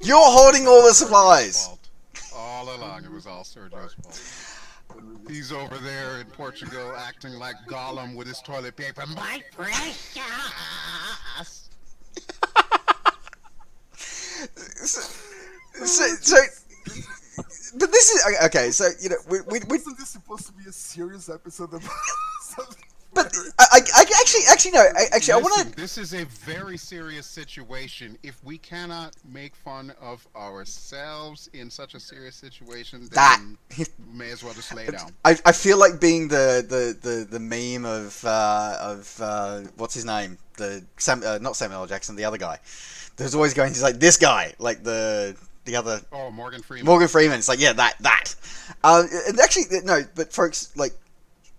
[0.02, 1.70] You're holding all the supplies.
[2.36, 4.20] All along, it was all Sergio's fault.
[5.26, 9.04] He's over there in Portugal acting like Gollum with his toilet paper.
[9.16, 11.61] My precious!
[14.84, 15.00] So,
[15.86, 16.36] so, so-
[17.78, 18.70] but this is okay.
[18.70, 21.82] So you know, we, we, we Wasn't this supposed to be a serious episode about
[22.42, 22.84] something?
[23.14, 24.80] but I, I, I actually, actually no.
[24.80, 25.76] I, actually, I want to.
[25.76, 28.16] This is a very serious situation.
[28.22, 33.42] If we cannot make fun of ourselves in such a serious situation, then That
[33.78, 35.12] we may as well just lay down.
[35.24, 39.94] I, I feel like being the the, the, the meme of uh, of uh, what's
[39.94, 41.86] his name the Sam uh, not Samuel L.
[41.86, 42.58] Jackson the other guy.
[43.22, 43.68] There's always going.
[43.68, 46.86] He's like this guy, like the the other Oh, Morgan Freeman.
[46.86, 47.38] Morgan Freeman.
[47.38, 48.34] It's like yeah, that that.
[48.82, 50.92] Uh, and actually, no, but folks, like,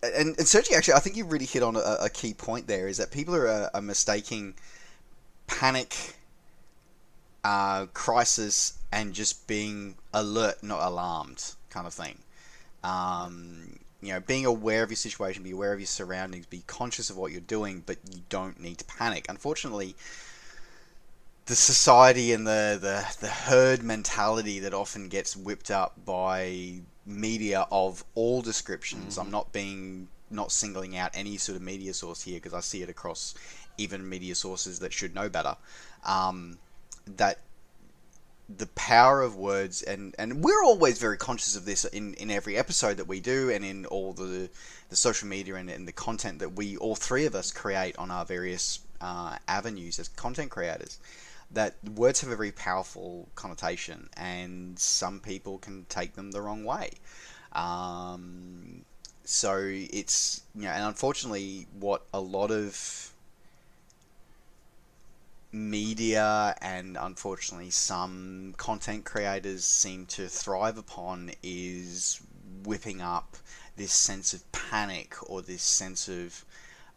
[0.03, 2.89] and, and Sergio, actually, I think you really hit on a, a key point there.
[2.89, 4.55] Is that people are, uh, are mistaking
[5.47, 5.95] panic,
[7.45, 12.17] uh, crisis, and just being alert, not alarmed, kind of thing.
[12.83, 17.09] Um, you know, being aware of your situation, be aware of your surroundings, be conscious
[17.09, 19.27] of what you're doing, but you don't need to panic.
[19.29, 19.95] Unfortunately,
[21.45, 26.75] the society and the, the, the herd mentality that often gets whipped up by
[27.05, 29.17] media of all descriptions.
[29.17, 32.81] I'm not being not singling out any sort of media source here because I see
[32.81, 33.35] it across
[33.77, 35.57] even media sources that should know better.
[36.05, 36.57] Um,
[37.05, 37.39] that
[38.57, 42.57] the power of words and and we're always very conscious of this in in every
[42.57, 44.49] episode that we do and in all the
[44.89, 48.11] the social media and, and the content that we all three of us create on
[48.11, 50.99] our various uh, avenues as content creators
[51.53, 56.63] that words have a very powerful connotation and some people can take them the wrong
[56.63, 56.91] way.
[57.53, 58.83] Um,
[59.23, 63.11] so it's you know and unfortunately what a lot of
[65.51, 72.19] media and unfortunately some content creators seem to thrive upon is
[72.63, 73.37] whipping up
[73.77, 76.43] this sense of panic or this sense of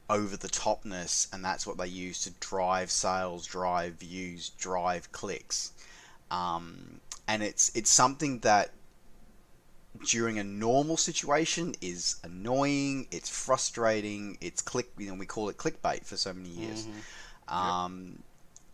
[0.09, 5.73] over the topness and that's what they use to drive sales drive views drive clicks.
[6.31, 8.71] Um, and it's it's something that
[10.05, 15.57] during a normal situation is annoying it's frustrating it's click you know we call it
[15.57, 16.87] clickbait for so many years.
[17.49, 18.23] Um,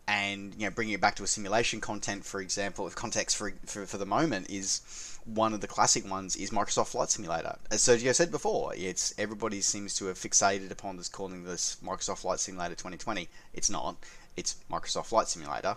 [0.09, 3.53] and you know bringing it back to a simulation content for example if context for,
[3.65, 4.81] for for the moment is
[5.25, 7.57] one of the classic ones is Microsoft Flight Simulator.
[7.71, 12.19] As Sergio said before, it's everybody seems to have fixated upon this calling this Microsoft
[12.19, 13.29] Flight Simulator 2020.
[13.55, 13.97] It's not.
[14.37, 15.77] It's Microsoft Flight Simulator.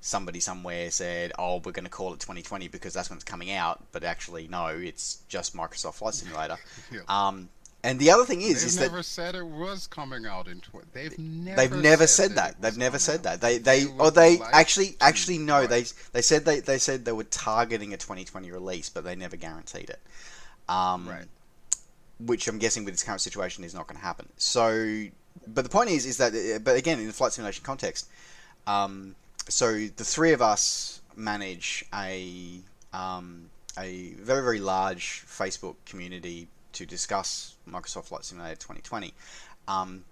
[0.00, 3.52] Somebody somewhere said, "Oh, we're going to call it 2020 because that's when it's coming
[3.52, 6.58] out," but actually, no, it's just Microsoft Flight Simulator.
[6.92, 7.00] Yeah.
[7.08, 7.48] Um,
[7.84, 10.60] and the other thing is, They've is never that said it was coming out in.
[10.60, 11.56] Tw- they've never.
[11.56, 12.60] They've never said, it that.
[12.60, 13.22] They've never said out.
[13.24, 13.40] that.
[13.42, 15.66] They they They or they like actually actually no.
[15.66, 19.36] They they said they they said they were targeting a 2020 release, but they never
[19.36, 20.00] guaranteed it.
[20.68, 21.26] Um, Right.
[22.20, 24.28] Which I'm guessing with this current situation is not going to happen.
[24.38, 25.08] So
[25.46, 28.08] but the point is, is that, uh, but again, in the flight simulation context,
[28.66, 29.14] um,
[29.48, 32.60] so the three of us manage a
[32.92, 39.14] um, a very very large Facebook community to discuss Microsoft Flight Simulator 2020.
[39.66, 40.04] Um,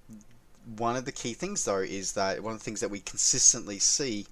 [0.77, 3.79] one of the key things, though, is that one of the things that we consistently
[3.79, 4.27] see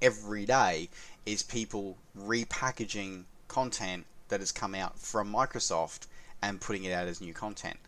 [0.00, 0.88] every day
[1.24, 6.06] is people repackaging content that has come out from Microsoft
[6.42, 7.78] and putting it out as new content.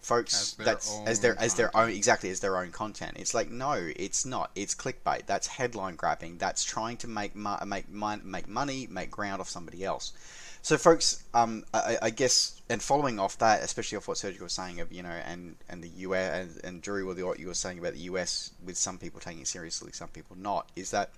[0.00, 3.18] Folks, As that's as their as their own exactly as their own content.
[3.18, 4.50] It's like no, it's not.
[4.54, 5.26] It's clickbait.
[5.26, 6.38] That's headline grabbing.
[6.38, 10.14] That's trying to make make make money, make ground off somebody else.
[10.62, 14.52] So, folks, um, I, I guess, and following off that, especially off what Sergio was
[14.52, 17.78] saying of, you know, and, and the US, and, and Drew, what you were saying
[17.78, 21.10] about the US, with some people taking it seriously, some people not, is that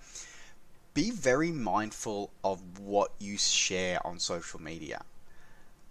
[0.93, 5.03] be very mindful of what you share on social media.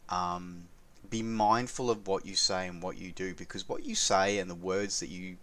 [0.09, 0.69] Um,
[1.11, 4.49] be mindful of what you say and what you do, because what you say and
[4.49, 5.37] the words that you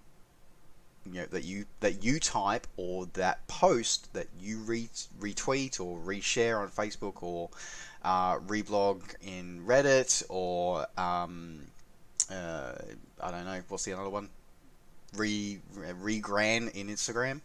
[1.06, 6.00] you know that you that you type or that post that you re- retweet or
[6.00, 7.50] reshare on Facebook or
[8.04, 11.62] uh, reblog in Reddit or um,
[12.32, 12.74] uh,
[13.22, 14.30] I don't know what's the other one
[15.16, 17.42] re regran in Instagram.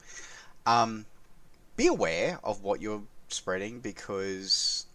[0.67, 1.07] Um,
[1.77, 4.87] be aware of what you're spreading because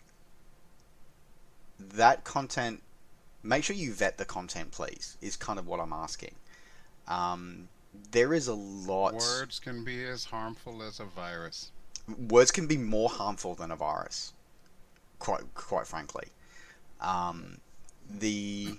[1.80, 2.82] that content.
[3.42, 5.18] Make sure you vet the content, please.
[5.22, 6.36] Is kind of what I'm asking.
[7.08, 7.70] Um,
[8.12, 9.14] there is a lot.
[9.14, 11.72] Words can be as harmful as a virus.
[12.30, 14.34] words can be more harmful than a virus.
[15.20, 16.30] Quite, quite frankly,
[17.02, 17.58] um,
[18.10, 18.76] the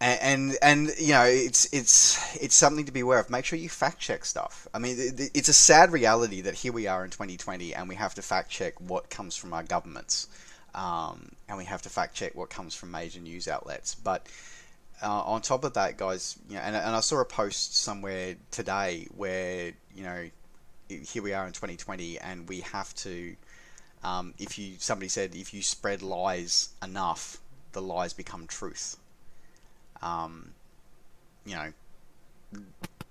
[0.00, 3.30] and, and and you know it's it's it's something to be aware of.
[3.30, 4.68] Make sure you fact check stuff.
[4.74, 8.14] I mean, it's a sad reality that here we are in 2020, and we have
[8.14, 10.28] to fact check what comes from our governments,
[10.74, 13.94] um, and we have to fact check what comes from major news outlets.
[13.94, 14.26] But
[15.02, 18.36] uh, on top of that, guys, you know, and, and I saw a post somewhere
[18.50, 20.28] today where you know
[20.88, 23.34] here we are in 2020 and we have to
[24.02, 27.38] um, if you somebody said if you spread lies enough
[27.72, 28.96] the lies become truth
[30.02, 30.52] um,
[31.46, 31.72] you know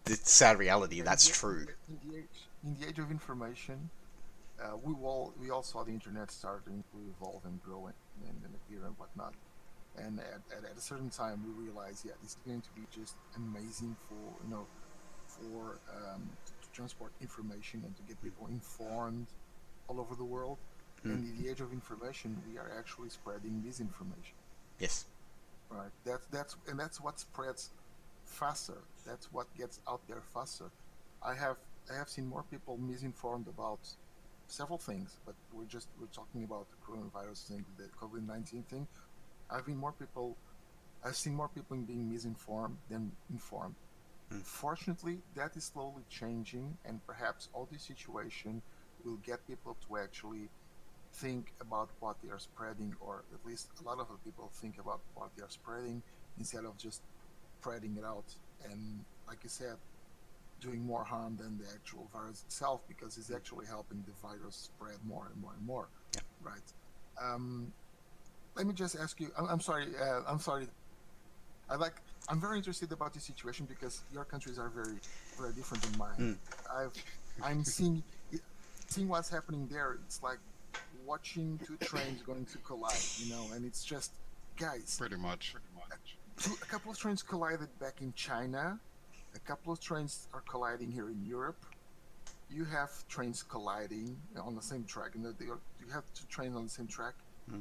[0.05, 2.25] the sad reality that's Yeah, true In the age,
[2.63, 3.89] in the age of information,
[4.61, 7.95] uh, we all we all saw the internet starting to evolve and grow and,
[8.27, 9.33] and, and appear and whatnot.
[9.97, 12.81] And at, at, at a certain time, we realized, yeah, this is going to be
[12.91, 14.65] just amazing for you know,
[15.27, 19.27] for um, to, to transport information and to get people informed
[19.87, 20.57] all over the world.
[21.03, 24.35] And in the age of information, we are actually spreading misinformation.
[24.79, 25.05] yes
[25.69, 25.89] Right.
[26.05, 27.71] That's that's and that's what spreads
[28.25, 28.77] faster.
[29.05, 30.69] That's what gets out there faster.
[31.23, 31.57] I have
[31.91, 33.79] I have seen more people misinformed about
[34.47, 38.87] several things, but we're just we're talking about the coronavirus thing, the COVID nineteen thing.
[39.49, 40.37] I've been more people.
[41.05, 43.75] I've seen more people being misinformed than informed.
[44.31, 44.45] Mm.
[44.45, 48.61] Fortunately, that is slowly changing, and perhaps all this situation
[49.03, 50.49] will get people to actually
[51.13, 54.79] think about what they are spreading, or at least a lot of the people think
[54.79, 56.01] about what they are spreading
[56.37, 57.01] instead of just
[57.59, 58.25] spreading it out.
[58.69, 59.75] And like you said,
[60.59, 64.95] doing more harm than the actual virus itself because it's actually helping the virus spread
[65.05, 65.87] more and more and more.
[66.15, 66.21] Yeah.
[66.41, 66.73] Right.
[67.21, 67.71] Um,
[68.55, 69.31] let me just ask you.
[69.37, 69.87] I'm, I'm sorry.
[69.99, 70.67] Uh, I'm sorry.
[71.69, 71.93] I like.
[72.29, 74.97] I'm very interested about this situation because your countries are very,
[75.37, 76.15] very different than mine.
[76.19, 76.37] Mm.
[76.73, 76.93] I've,
[77.43, 78.01] I'm seeing,
[78.87, 79.97] seeing what's happening there.
[80.05, 80.37] It's like
[81.05, 84.13] watching two trains going to collide, you know, and it's just,
[84.57, 85.53] guys, Pretty much.
[85.53, 86.17] Pretty much.
[86.37, 88.79] two, a couple of trains collided back in China.
[89.35, 91.65] A couple of trains are colliding here in Europe.
[92.49, 96.55] You have trains colliding on the same track, and they are, you have two trains
[96.55, 97.15] on the same track.
[97.49, 97.59] Hmm.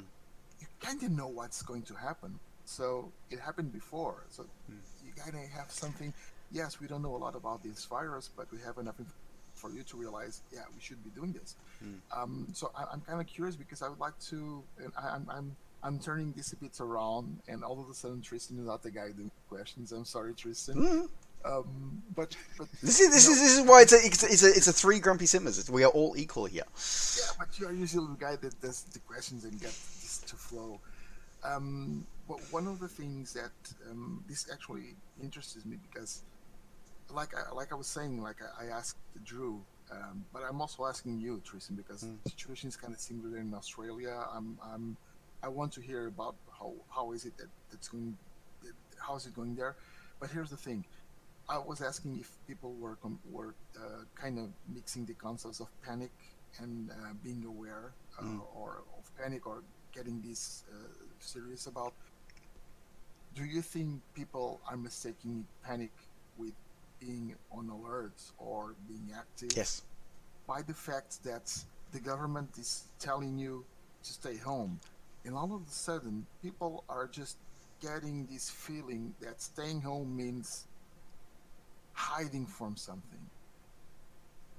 [0.63, 2.39] You kind of know what's going to happen.
[2.65, 4.23] So it happened before.
[4.29, 4.77] So Hmm.
[5.05, 6.13] you gotta have something.
[6.51, 9.19] Yes, we don't know a lot about this virus, but we have enough inf-
[9.61, 11.55] for you to realize, yeah, we should be doing this.
[11.79, 11.95] Hmm.
[12.17, 14.63] Um, so I, I'm kind of curious because I would like to.
[14.81, 15.47] And I, I'm, I'm
[15.85, 18.91] I'm turning this a bit around, and all of a sudden Tristan is not the
[18.91, 19.91] guy doing questions.
[19.91, 20.75] I'm sorry, Tristan.
[20.75, 21.09] Mm.
[21.45, 24.43] Um, but but this is this is this is why it's a it's a it's
[24.43, 27.67] a, it's a three grumpy simmers It's- we are all equal here yeah, but you
[27.67, 30.79] are usually the guy that does the questions and get this to flow.
[31.43, 33.51] Um, but one of the things that
[33.89, 36.23] um, this actually interests me because,
[37.11, 40.85] like I, like I was saying, like I, I asked Drew, um, but I'm also
[40.85, 42.17] asking you, Tristan, because Mm.
[42.23, 44.25] the situation is kind of similar in Australia.
[44.33, 44.97] I'm, I'm
[45.43, 48.17] I want to hear about how how is it that that's going,
[48.63, 48.71] that-
[49.05, 49.75] how is it going there?
[50.21, 50.85] But here's the thing.
[51.49, 55.67] I was asking if people were com- were uh, kind of mixing the concepts of
[55.85, 56.11] panic
[56.59, 58.39] and uh, being aware, uh, Mm.
[58.55, 59.61] or of panic, or
[59.93, 60.75] getting this uh,
[61.19, 61.93] serious about
[63.35, 65.91] do you think people are mistaking panic
[66.37, 66.53] with
[66.99, 69.51] being on alert or being active?
[69.55, 69.81] Yes.
[70.47, 71.57] by the fact that
[71.93, 73.65] the government is telling you
[74.03, 74.79] to stay home.
[75.25, 77.37] And all of a sudden people are just
[77.81, 80.65] getting this feeling that staying home means
[81.93, 83.25] hiding from something.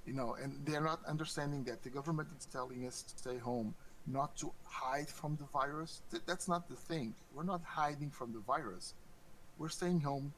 [0.06, 3.74] You know and they're not understanding that the government is telling us to stay home
[4.06, 6.02] not to hide from the virus?
[6.10, 7.14] Th- that's not the thing.
[7.34, 8.94] We're not hiding from the virus.
[9.58, 10.32] We're staying home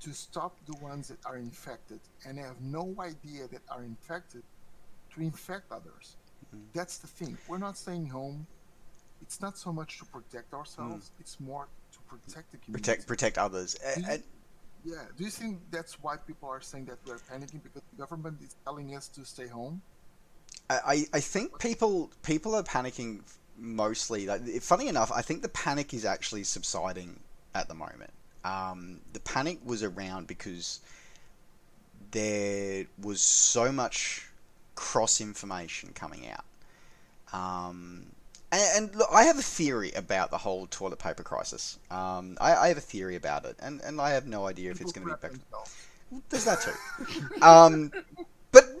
[0.00, 4.42] to stop the ones that are infected and have no idea that are infected
[5.14, 6.16] to infect others.
[6.54, 6.60] Mhm.
[6.74, 7.38] that's the thing.
[7.48, 8.46] We're not staying home.
[9.22, 12.82] It's not so much to protect ourselves it's more to protect the community.
[12.82, 13.74] Protect protect others.
[13.94, 14.24] Do you- and-
[14.84, 15.04] yeah.
[15.16, 17.62] Do you think that's why people are saying that we're panicking?
[17.62, 19.80] Because the government is telling us to stay home?
[20.70, 23.20] I, I think people people are panicking
[23.58, 24.26] mostly.
[24.26, 27.20] Like, funny enough, I think the panic is actually subsiding
[27.54, 28.10] at the moment.
[28.44, 30.80] Um, the panic was around because
[32.10, 34.28] there was so much
[34.74, 36.44] cross information coming out.
[37.32, 38.06] Um,
[38.50, 41.78] and, and look, I have a theory about the whole toilet paper crisis.
[41.90, 44.80] Um, I, I have a theory about it, and, and I have no idea if
[44.80, 45.32] it's going to be People back.
[45.32, 45.76] themselves.
[46.28, 46.72] There's that too.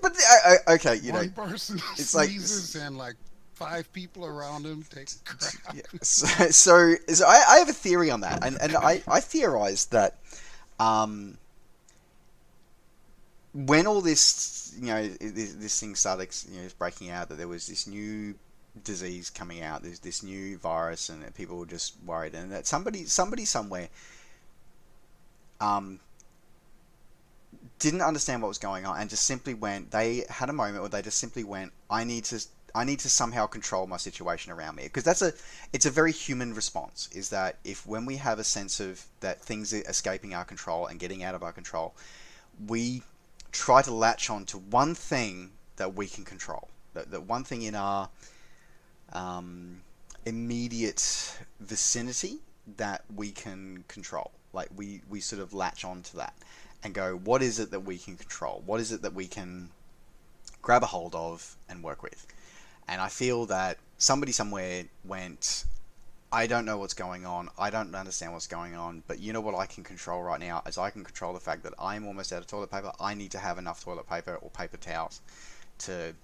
[0.02, 3.14] But I, I, okay, you know, One person it's like- sneezes and like
[3.54, 5.52] five people around him take crap.
[5.74, 5.82] yeah.
[6.02, 9.86] So, so, so I, I have a theory on that, and, and I, I theorize
[9.86, 10.18] that
[10.80, 11.38] um,
[13.54, 17.48] when all this, you know, this, this thing started, you know, breaking out, that there
[17.48, 18.34] was this new
[18.84, 22.66] disease coming out, there's this new virus, and that people were just worried, and that
[22.66, 23.88] somebody, somebody somewhere,
[25.60, 26.00] um,
[27.82, 29.90] didn't understand what was going on, and just simply went.
[29.90, 32.40] They had a moment where they just simply went, "I need to."
[32.74, 35.34] I need to somehow control my situation around me because that's a
[35.74, 39.42] it's a very human response is that if when we have a sense of that
[39.42, 41.94] things are escaping our control and getting out of our control
[42.66, 43.02] we
[43.50, 47.60] try to latch on to one thing that we can control that, that one thing
[47.60, 48.08] in our
[49.12, 49.82] um,
[50.24, 52.38] immediate vicinity
[52.78, 56.32] that we can control like we we sort of latch on to that
[56.84, 59.70] and go what is it that we can control what is it that we can
[60.60, 62.26] grab a hold of and work with
[62.88, 65.64] and I feel that somebody somewhere went,
[66.32, 67.48] I don't know what's going on.
[67.58, 69.02] I don't understand what's going on.
[69.06, 71.62] But you know what I can control right now is I can control the fact
[71.62, 72.92] that I'm almost out of toilet paper.
[73.00, 75.20] I need to have enough toilet paper or paper towels
[75.80, 76.14] to,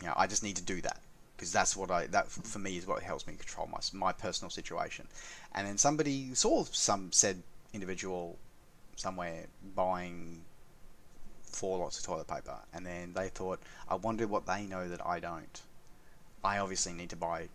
[0.00, 1.00] you know, I just need to do that
[1.36, 4.50] because that's what I that for me is what helps me control my my personal
[4.50, 5.06] situation.
[5.54, 8.38] And then somebody saw some said individual
[8.96, 10.42] somewhere buying
[11.44, 15.04] four lots of toilet paper, and then they thought, I wonder what they know that
[15.06, 15.60] I don't.
[16.44, 17.48] I obviously need to buy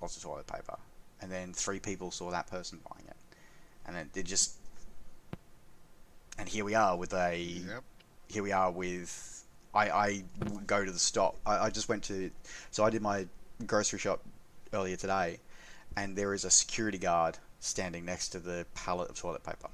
[0.00, 0.76] lots of toilet paper.
[1.20, 3.16] And then three people saw that person buying it.
[3.86, 4.56] And it, it just.
[6.38, 7.36] And here we are with a.
[7.36, 7.84] Yep.
[8.28, 9.44] Here we are with.
[9.74, 10.24] I, I
[10.66, 11.36] go to the stop.
[11.46, 12.30] I, I just went to.
[12.70, 13.26] So I did my
[13.66, 14.20] grocery shop
[14.72, 15.38] earlier today,
[15.96, 19.68] and there is a security guard standing next to the pallet of toilet paper.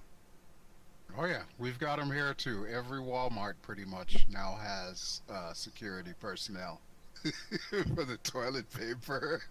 [1.59, 2.66] We've got them here too.
[2.73, 6.81] Every Walmart pretty much now has uh, security personnel
[7.71, 9.42] for the toilet paper.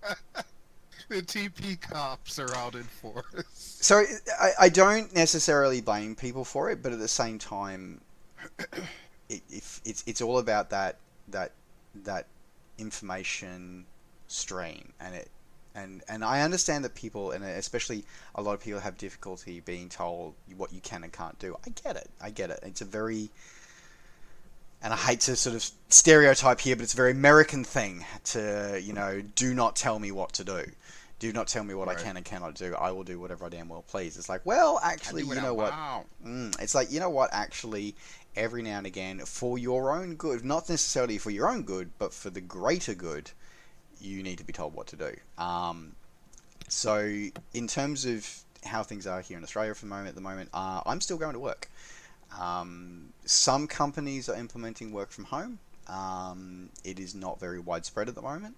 [1.10, 3.43] the TP cops are out in force.
[3.54, 4.04] So
[4.39, 8.00] I, I don't necessarily blame people for it, but at the same time,
[9.30, 11.52] it, if it's it's all about that that
[12.04, 12.28] that
[12.78, 13.86] information
[14.28, 15.30] stream, and it
[15.78, 18.04] and and I understand that people, and especially
[18.36, 21.56] a lot of people, have difficulty being told what you can and can't do.
[21.66, 22.10] I get it.
[22.22, 22.60] I get it.
[22.63, 23.30] It's a very
[24.82, 28.80] and I hate to sort of stereotype here, but it's a very American thing to,
[28.82, 30.66] you know, do not tell me what to do.
[31.20, 31.98] Do not tell me what Right.
[31.98, 32.76] I can and cannot do.
[32.76, 34.18] I will do whatever I damn well please.
[34.18, 35.74] It's like, well, actually, you know what?
[36.24, 37.32] Mm, it's like, you know what?
[37.34, 37.96] Actually,
[38.36, 42.13] every now and again, for your own good, not necessarily for your own good, but
[42.13, 43.32] for the greater good,
[44.02, 45.15] you need to be told what to do.
[45.37, 45.95] Um,
[46.67, 47.00] so,
[47.54, 48.27] in terms of
[48.65, 51.17] how things are here in Australia for the moment, at the moment, uh, I'm still
[51.17, 51.69] going to work.
[52.37, 55.60] Um, some companies are implementing work from home.
[55.87, 58.56] Um, it is not very widespread at the moment.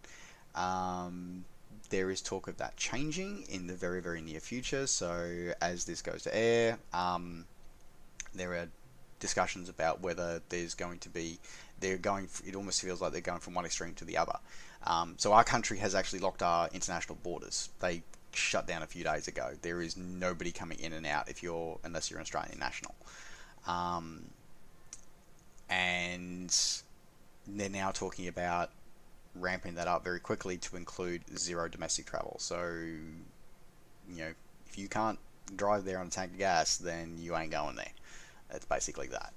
[0.55, 1.45] Um,
[1.89, 4.87] there is talk of that changing in the very, very near future.
[4.87, 7.45] So, as this goes to air, um,
[8.33, 8.67] there are
[9.19, 11.39] discussions about whether there's going to be,
[11.79, 14.37] they're going, it almost feels like they're going from one extreme to the other.
[14.85, 17.69] Um, so, our country has actually locked our international borders.
[17.79, 18.03] They
[18.33, 19.51] shut down a few days ago.
[19.61, 22.95] There is nobody coming in and out if you're, unless you're an Australian national.
[23.67, 24.25] Um,
[25.69, 26.55] and
[27.47, 28.71] they're now talking about
[29.35, 32.37] ramping that up very quickly to include zero domestic travel.
[32.39, 34.33] So, you know,
[34.67, 35.19] if you can't
[35.55, 37.91] drive there on a tank of gas, then you ain't going there.
[38.51, 39.33] It's basically that.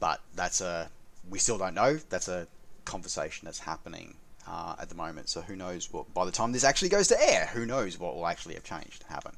[0.00, 0.90] But that's a
[1.28, 1.98] we still don't know.
[2.08, 2.46] That's a
[2.84, 4.16] conversation that's happening
[4.48, 5.28] uh, at the moment.
[5.28, 8.16] So who knows what by the time this actually goes to air, who knows what
[8.16, 9.32] will actually have changed happen.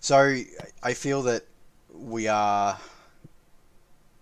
[0.00, 0.36] So
[0.82, 1.44] I feel that
[1.92, 2.78] we are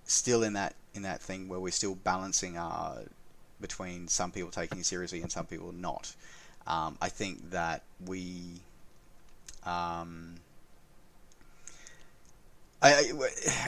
[0.04, 3.02] still in that in that thing where we're still balancing our
[3.60, 6.14] between some people taking it seriously and some people not.
[6.66, 8.60] Um, I think that we.
[9.64, 10.36] Um,
[12.82, 13.12] I,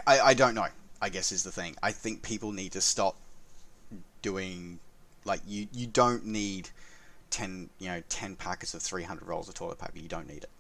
[0.07, 0.67] I, I don't know.
[1.01, 1.75] I guess is the thing.
[1.83, 3.17] I think people need to stop
[4.21, 4.79] doing
[5.27, 5.69] like you.
[5.73, 6.71] You don't need
[7.31, 9.99] ten you know ten packets of three hundred rolls of toilet paper.
[9.99, 10.51] You don't need it.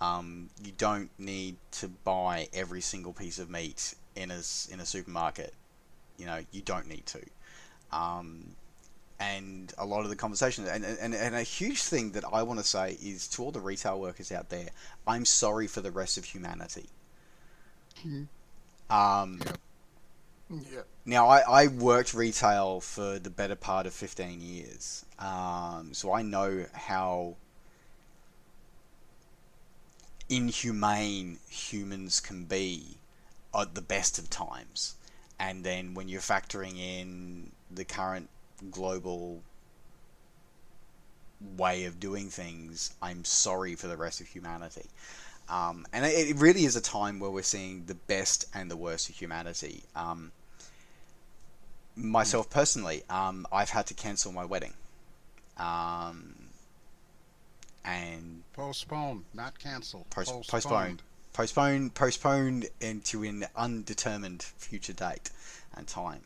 [0.00, 4.40] Um, you don't need to buy every single piece of meat in a
[4.70, 5.54] in a supermarket.
[6.18, 7.20] You know you don't need to.
[7.92, 8.56] Um,
[9.20, 12.58] and a lot of the conversations and, and, and a huge thing that I want
[12.58, 14.70] to say is to all the retail workers out there,
[15.06, 16.88] I'm sorry for the rest of humanity.
[17.98, 18.22] Mm-hmm.
[18.90, 19.40] Um,
[20.50, 20.82] Yeah.
[21.04, 26.22] now, I, I worked retail for the better part of 15 years, um, so I
[26.22, 27.36] know how
[30.28, 32.96] inhumane humans can be
[33.54, 34.94] at the best of times.
[35.38, 38.28] And then when you're factoring in the current
[38.70, 39.42] global
[41.56, 44.86] way of doing things, I'm sorry for the rest of humanity.
[45.48, 49.08] Um, and it, really is a time where we're seeing the best and the worst
[49.08, 49.82] of humanity.
[49.96, 50.30] Um,
[51.96, 54.74] myself personally, um, I've had to cancel my wedding.
[55.56, 56.34] Um,
[57.84, 60.06] and Postpone, not cancel.
[60.10, 60.48] Post- Postponed.
[60.50, 61.02] postponed.
[61.32, 65.30] postponed postponed into an undetermined future date
[65.76, 66.22] and time.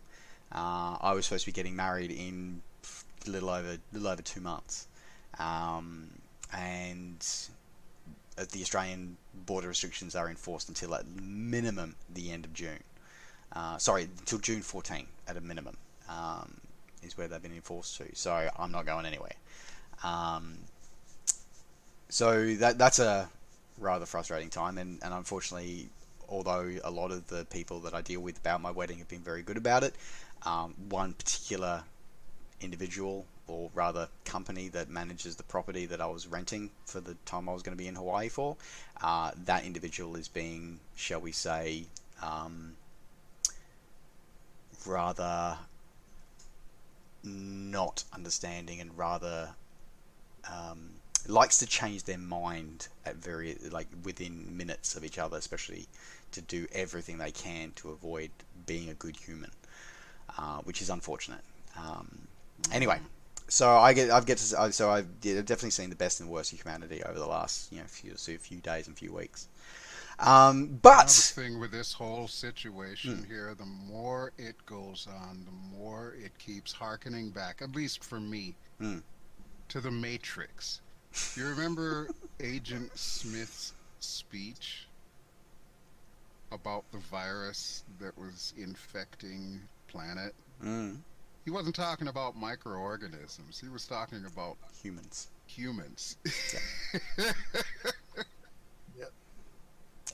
[0.53, 2.62] Uh, I was supposed to be getting married in
[3.27, 4.87] a little over little over two months,
[5.39, 6.11] um,
[6.53, 7.25] and
[8.37, 12.83] the Australian border restrictions are enforced until at minimum the end of June.
[13.55, 15.77] Uh, sorry, until June 14 at a minimum
[16.09, 16.61] um,
[17.03, 18.07] is where they've been enforced to.
[18.15, 19.35] So I'm not going anywhere.
[20.03, 20.59] Um,
[22.09, 23.29] so that that's a
[23.79, 25.89] rather frustrating time, and, and unfortunately,
[26.29, 29.23] although a lot of the people that I deal with about my wedding have been
[29.23, 29.95] very good about it,
[30.45, 31.83] um, one particular
[32.61, 37.49] individual, or rather company that manages the property that I was renting for the time
[37.49, 38.57] I was going to be in Hawaii for,
[39.03, 41.85] uh, that individual is being, shall we say,
[42.23, 42.77] um,
[44.87, 45.59] rather
[47.22, 49.51] not understanding and rather
[50.51, 50.91] um,
[51.26, 55.87] likes to change their mind at very like within minutes of each other, especially
[56.32, 58.30] to do everything they can to avoid
[58.66, 59.51] being a good human,
[60.39, 61.41] uh, which is unfortunate.
[61.78, 62.28] Um,
[62.72, 62.99] anyway,
[63.49, 66.61] so I get I've get to so I've definitely seen the best and worst of
[66.61, 69.49] humanity over the last you know few few days and few weeks.
[70.19, 71.09] Um, but Another
[71.51, 73.25] thing with this whole situation Hmm.
[73.25, 78.21] here, the more it goes on, the more it keeps harkening back, at least for
[78.21, 78.99] me, Hmm.
[79.69, 80.81] to the Matrix.
[81.37, 82.09] You remember
[82.41, 84.87] Agent Smith's speech
[86.53, 90.35] about the virus that was infecting planet?
[90.62, 90.97] mm,
[91.45, 93.59] He wasn't talking about microorganisms.
[93.61, 95.29] He was talking about humans.
[95.47, 96.17] humans.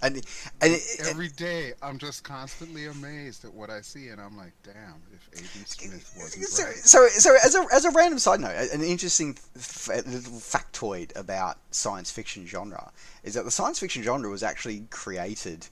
[0.03, 0.17] And
[0.63, 4.53] and it, Every day, I'm just constantly amazed at what I see, and I'm like,
[4.63, 6.75] damn, if Agent Smith wasn't so, right.
[6.75, 11.59] so, so as a as a random side note, an interesting f- little factoid about
[11.71, 12.93] science fiction genre
[13.25, 15.67] is that the science fiction genre was actually created.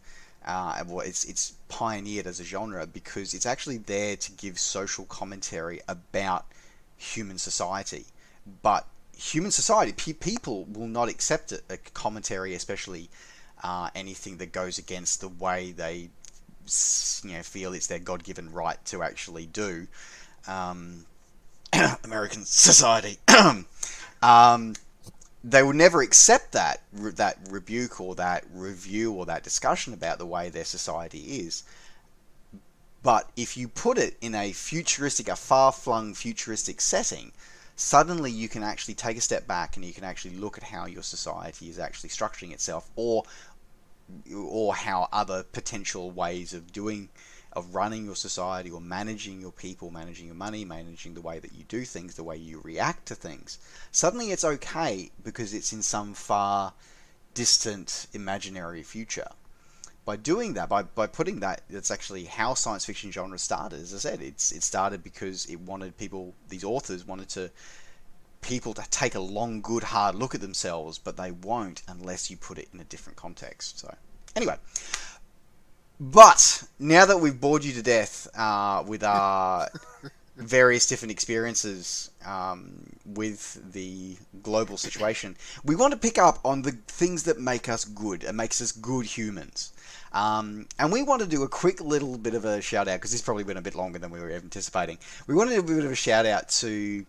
[0.45, 5.07] Uh, well, it's it's pioneered as a genre because it's actually there to give social
[5.07, 6.45] commentary about
[6.99, 8.05] human society,
[8.63, 13.11] but human society pe- people will not accept it, a commentary, especially
[13.63, 16.09] uh, anything that goes against the way they
[17.25, 19.87] you know feel it's their god-given right to actually do
[20.47, 21.07] um,
[22.05, 23.19] American society.
[24.23, 24.75] um,
[25.45, 30.27] they will never accept that that rebuke or that review or that discussion about the
[30.27, 31.63] way their society is.
[33.03, 37.33] But if you put it in a futuristic, a far-flung futuristic setting,
[37.77, 40.87] suddenly you can actually take a step back and you can actually look at how
[40.87, 43.23] your society is actually structuring itself, or
[44.35, 47.09] or how other potential ways of doing
[47.53, 51.53] of running your society or managing your people, managing your money, managing the way that
[51.55, 53.59] you do things, the way you react to things.
[53.91, 56.75] Suddenly it's okay because it's in some far
[57.35, 59.29] distant imaginary future.
[60.05, 63.81] By doing that, by, by putting that, that's actually how science fiction genre started.
[63.81, 67.51] As I said, it's it started because it wanted people, these authors wanted to
[68.41, 72.37] people to take a long, good, hard look at themselves, but they won't unless you
[72.37, 73.79] put it in a different context.
[73.81, 73.95] So
[74.39, 74.57] Anyway,
[75.99, 79.69] but now that we've bored you to death uh, with our
[80.37, 86.71] various different experiences um, with the global situation, we want to pick up on the
[86.87, 89.73] things that make us good and makes us good humans.
[90.13, 93.11] Um, and we want to do a quick little bit of a shout out because
[93.11, 94.99] this has probably been a bit longer than we were anticipating.
[95.27, 97.05] We want to do a bit of a shout out to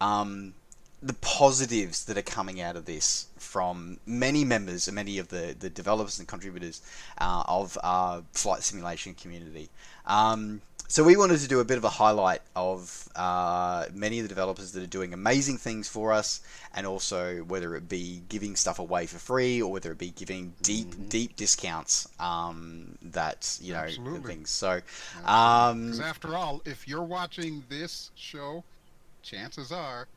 [0.00, 0.54] um,
[1.02, 5.56] the positives that are coming out of this from many members and many of the,
[5.58, 6.82] the developers and contributors
[7.18, 9.70] uh, of our flight simulation community.
[10.06, 14.24] Um, so we wanted to do a bit of a highlight of uh, many of
[14.24, 16.40] the developers that are doing amazing things for us,
[16.74, 20.52] and also whether it be giving stuff away for free or whether it be giving
[20.62, 21.08] deep, Mhm.
[21.08, 24.32] deep discounts um, that you know Absolutely.
[24.34, 24.50] things.
[24.50, 24.80] So
[25.16, 28.64] Because um, after all, if you're watching this show,
[29.22, 30.08] chances are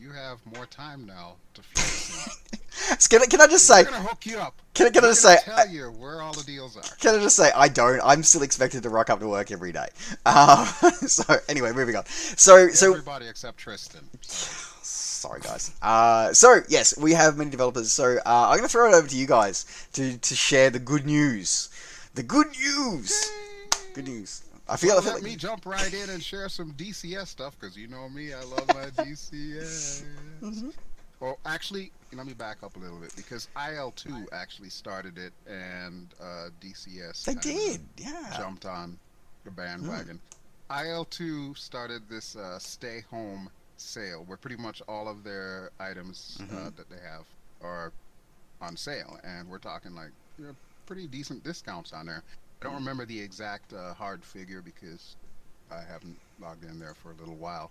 [0.00, 3.06] you have more time now to flex.
[3.08, 4.54] can, I, can I just say, We're gonna hook you up.
[4.72, 6.82] can, I- can I just say, tell you where all the deals are.
[6.98, 8.00] Can I just say I don't?
[8.02, 9.88] I'm still expected to rock up to work every day.
[10.24, 10.64] Um,
[11.06, 12.06] so anyway, moving on.
[12.06, 14.00] So so Everybody except Tristan.
[14.22, 15.72] So, sorry guys.
[15.82, 17.92] Uh, so yes, we have many developers.
[17.92, 20.78] So uh, I'm going to throw it over to you guys to to share the
[20.78, 21.68] good news.
[22.14, 23.30] The good news.
[23.92, 24.42] Good news.
[24.70, 24.90] I feel.
[24.90, 27.76] well, I feel let like me jump right in and share some DCS stuff because
[27.76, 30.04] you know me, I love my DCS.
[30.40, 30.72] Mhm.
[31.18, 36.08] Well, actually, let me back up a little bit because IL2 actually started it and
[36.20, 37.80] uh, DCS they did.
[37.98, 38.34] Yeah.
[38.36, 38.98] jumped on
[39.44, 40.18] the bandwagon.
[40.70, 46.44] IL2 started this uh, stay home sale where pretty much all of their items uh,
[46.44, 46.76] Mhm.
[46.76, 47.24] that they have
[47.60, 47.92] are
[48.62, 50.56] on sale, and we're talking like you know,
[50.86, 52.22] pretty decent discounts on there.
[52.60, 55.16] I don't remember the exact uh, hard figure because
[55.70, 57.70] I haven't logged in there for a little while.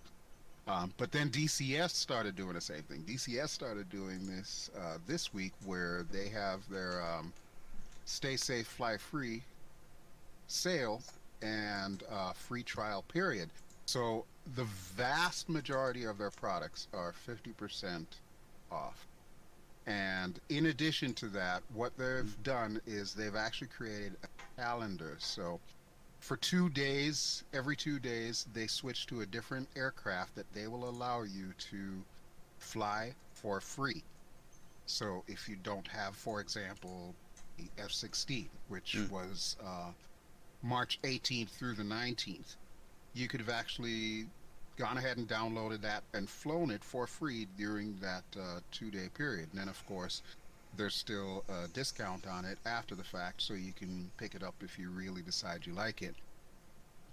[0.67, 3.03] Um, but then DCS started doing the same thing.
[3.07, 7.33] DCS started doing this uh, this week where they have their um,
[8.05, 9.41] Stay Safe, Fly Free
[10.47, 11.01] sale
[11.41, 13.49] and uh, free trial period.
[13.85, 14.25] So
[14.55, 18.05] the vast majority of their products are 50%
[18.71, 19.05] off.
[19.89, 25.15] And in addition to that, what they've done is they've actually created a calendar.
[25.17, 25.59] So
[26.19, 30.87] for two days, every two days, they switch to a different aircraft that they will
[30.87, 32.03] allow you to
[32.59, 34.03] fly for free.
[34.85, 37.15] So if you don't have, for example,
[37.57, 39.09] the F 16, which Mm.
[39.09, 39.91] was uh,
[40.61, 42.57] March 18th through the 19th,
[43.15, 44.27] you could have actually
[44.79, 49.09] gone ahead and downloaded that and flown it for free during that uh, two day
[49.13, 49.49] period.
[49.51, 50.21] And then, of course,
[50.77, 54.55] there's still a discount on it after the fact, so you can pick it up
[54.61, 56.15] if you really decide you like it.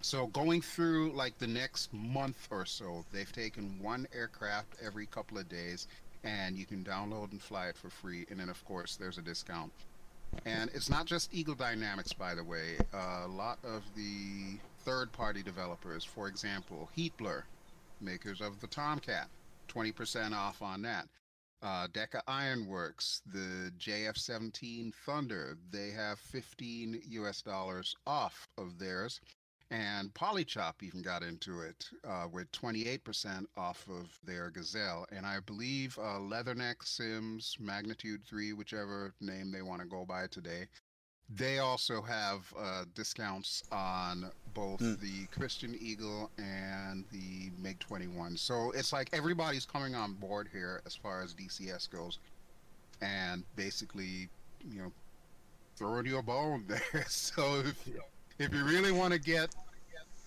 [0.00, 5.36] So, going through like the next month or so, they've taken one aircraft every couple
[5.36, 5.88] of days,
[6.22, 8.26] and you can download and fly it for free.
[8.30, 9.72] And then, of course, there's a discount.
[10.44, 12.76] And it's not just Eagle Dynamics, by the way.
[12.94, 17.42] Uh, a lot of the third party developers, for example, Heatblur,
[18.00, 19.28] makers of the Tomcat,
[19.68, 21.08] 20% off on that.
[21.62, 29.20] Uh, Deka Ironworks, the JF17 Thunder, they have 15 US dollars off of theirs.
[29.70, 35.06] And Polychop even got into it uh, with 28% off of their Gazelle.
[35.10, 40.28] And I believe uh, Leatherneck Sims, Magnitude 3, whichever name they want to go by
[40.28, 40.68] today,
[41.34, 45.00] they also have uh, discounts on both Mm.
[45.00, 48.36] the Christian Eagle and the MiG 21.
[48.36, 52.18] So it's like everybody's coming on board here as far as DCS goes,
[53.02, 54.28] and basically,
[54.70, 54.92] you know,
[55.76, 57.04] throwing you a bone there.
[57.08, 57.88] so if,
[58.38, 59.54] if you really want to get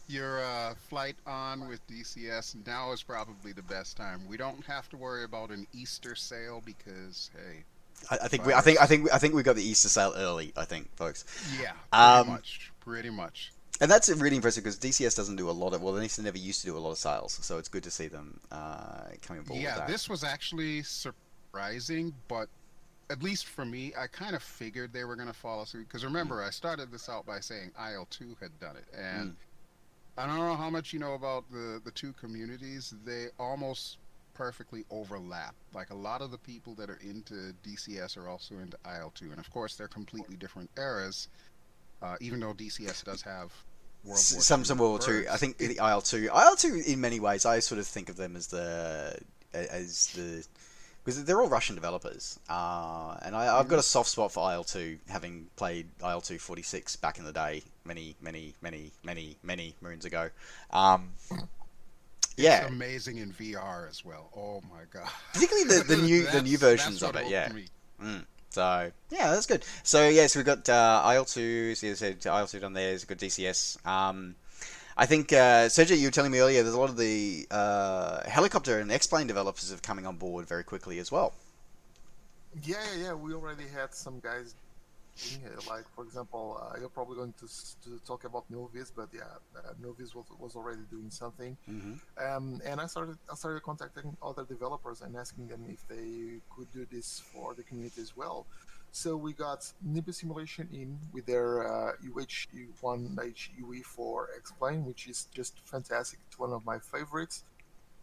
[0.07, 4.27] your uh, flight on with DCS, now is probably the best time.
[4.27, 7.63] We don't have to worry about an Easter sale because, hey,
[8.09, 8.53] I, I think we.
[8.53, 8.81] I think.
[8.81, 9.11] I think.
[9.13, 10.53] I think we got the Easter sale early.
[10.57, 11.25] I think, folks.
[11.59, 13.51] yeah, pretty Um, much, pretty much.
[13.81, 16.23] And that's really impressive because DCS doesn't do a lot of well, at least they
[16.23, 19.03] never used to do a lot of sales, so it's good to see them uh,
[19.21, 19.61] coming aboard.
[19.61, 22.49] Yeah, this was actually surprising, but
[23.09, 25.87] at least for me, I kind of figured they were going to follow suit.
[25.87, 29.35] Because remember, I started this out by saying IL2 had done it, and
[30.17, 32.93] I don't know how much you know about the the two communities.
[33.05, 33.97] They almost
[34.39, 35.53] perfectly overlap.
[35.73, 39.37] Like a lot of the people that are into DCS are also into IL2, and
[39.37, 41.27] of course, they're completely different eras.
[42.01, 43.51] Uh, even though DCS does have
[44.05, 45.11] World S- War some II some World War Two.
[45.23, 46.29] birds, I think the IL two.
[46.33, 49.19] IL two in many ways, I sort of think of them as the
[49.53, 50.45] as the
[51.03, 54.63] because they're all Russian developers, uh, and I, I've got a soft spot for IL
[54.63, 59.35] two, having played IL two forty six back in the day, many many many many
[59.43, 60.29] many moons ago.
[60.71, 61.09] Um,
[62.43, 64.29] yeah, It's amazing in VR as well.
[64.35, 65.09] Oh my god.
[65.33, 67.27] particularly the, the new the new versions of it.
[67.27, 67.49] Yeah.
[68.01, 68.25] Mm.
[68.49, 69.63] So yeah, that's good.
[69.83, 71.77] So yes, yeah, so we've got uh, IL2.
[71.77, 72.89] So you said IL2 on there.
[72.89, 73.85] There's a good DCS.
[73.85, 74.35] Um,
[74.97, 76.61] I think uh, Sergio, you were telling me earlier.
[76.61, 80.63] There's a lot of the uh, helicopter and X-plane developers are coming on board very
[80.63, 81.33] quickly as well.
[82.63, 83.13] Yeah, yeah, yeah.
[83.13, 84.55] We already had some guys
[85.69, 87.47] like for example, uh, you're probably going to,
[87.83, 89.23] to talk about Milviz, but yeah,
[89.55, 91.57] uh, Milviz was, was already doing something.
[91.69, 91.93] Mm-hmm.
[92.25, 96.71] Um, and I started I started contacting other developers and asking them if they could
[96.73, 98.45] do this for the community as well.
[98.91, 105.59] So we got Nimbus Simulation in with their uh, UH1H UE4 X-Plane, which is just
[105.63, 106.19] fantastic.
[106.27, 107.43] It's one of my favorites.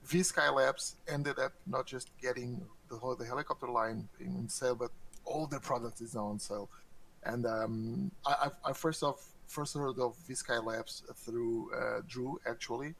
[0.06, 4.92] VSKYLABS ended up not just getting the whole the helicopter line in sale, but
[5.24, 6.70] all their products is now on sale.
[7.26, 12.94] And um, I, I, first off first heard of Visky Labs through uh, Drew actually,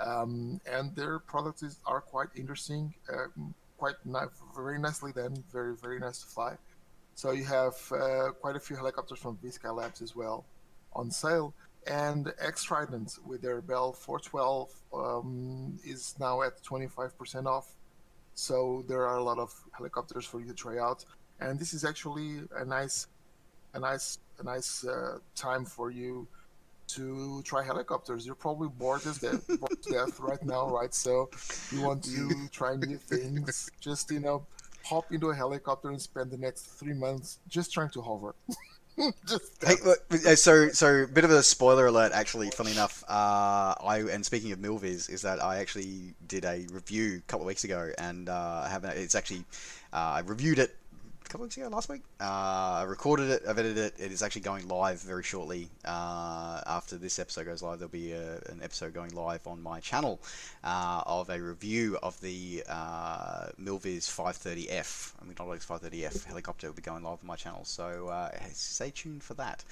[0.00, 3.26] um, and their products is, are quite interesting, uh,
[3.78, 6.56] quite ni- very nicely done, very very nice to fly.
[7.14, 10.44] So you have uh, quite a few helicopters from VSKYLABS as well
[10.92, 11.54] on sale,
[11.86, 17.74] and Xtrident with their Bell 412 um, is now at 25% off.
[18.34, 21.04] So there are a lot of helicopters for you to try out,
[21.40, 23.08] and this is actually a nice
[23.78, 26.26] a nice a nice uh, time for you
[26.88, 28.26] to try helicopters.
[28.26, 30.94] You're probably bored as death, bored to death right now, right?
[30.94, 31.30] So
[31.72, 33.70] you want to try new things.
[33.80, 34.46] Just you know,
[34.84, 38.34] hop into a helicopter and spend the next three months just trying to hover.
[39.26, 42.12] just hey, so so bit of a spoiler alert.
[42.12, 46.66] Actually, funny enough, uh, I and speaking of Milviz, is that I actually did a
[46.72, 48.96] review a couple of weeks ago, and uh, I haven't.
[48.96, 49.44] It's actually
[49.92, 50.74] uh, I reviewed it
[51.28, 52.00] a couple weeks ago, last week.
[52.18, 53.94] Uh, I recorded it, I've edited it.
[53.98, 55.68] It is actually going live very shortly.
[55.84, 59.78] Uh, after this episode goes live, there'll be a, an episode going live on my
[59.80, 60.20] channel
[60.64, 65.12] uh, of a review of the uh, Milviz 530F.
[65.20, 68.30] I mean, not like 530F helicopter will be going live on my channel, so uh,
[68.54, 69.64] stay tuned for that.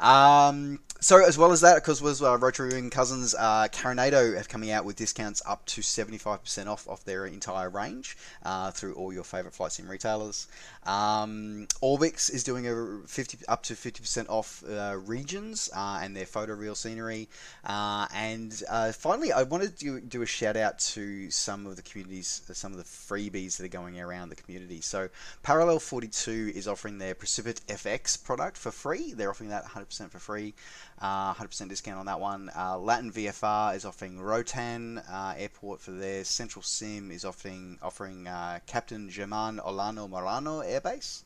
[0.00, 4.48] Um, so, as well as that, because was uh, Rotary Wing Cousins, uh, Carenado have
[4.48, 8.16] coming out with discounts up to 75% off off their entire range
[8.72, 10.48] through all your favorite flight sim retailers.
[10.84, 11.01] Um,
[11.82, 16.54] Orbx is doing a 50 up to 50% off uh, regions uh, and their photo
[16.54, 17.28] real scenery.
[17.64, 21.82] Uh, and uh, finally, I wanted to do a shout out to some of the
[21.82, 24.80] communities, some of the freebies that are going around the community.
[24.80, 25.08] So,
[25.42, 29.12] Parallel 42 is offering their PrecipitFX product for free.
[29.12, 30.54] They're offering that 100% for free.
[31.02, 32.50] 100% uh, discount on that one.
[32.56, 38.28] Uh, Latin VFR is offering Roatan uh, Airport for their Central Sim is offering offering
[38.66, 41.22] Captain German Olano Moreno Airbase.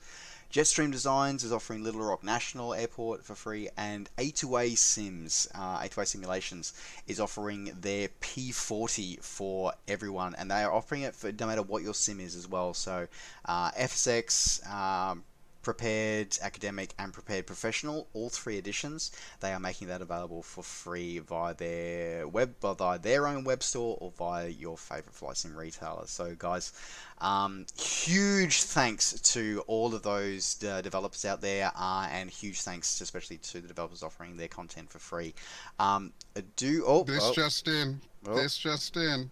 [0.52, 6.06] Jetstream Designs is offering Little Rock National Airport for free, and A2A Sims, uh, A2A
[6.06, 6.72] Simulations,
[7.06, 11.82] is offering their P40 for everyone, and they are offering it for no matter what
[11.82, 12.72] your sim is as well.
[12.74, 13.08] So,
[13.44, 15.24] uh, FSX, um,
[15.66, 19.10] Prepar3D Academic and Prepar3D Professional, all three editions.
[19.40, 23.98] They are making that available for free via their web, via their own web store,
[24.00, 26.06] or via your favorite flight sim retailer.
[26.06, 26.72] So, guys,
[27.20, 33.00] um, huge thanks to all of those uh, developers out there, uh, and huge thanks
[33.00, 35.34] especially to the developers offering their content for free.
[35.80, 36.12] Um,
[36.56, 38.36] do oh this oh, just in, oh.
[38.36, 39.30] this just in.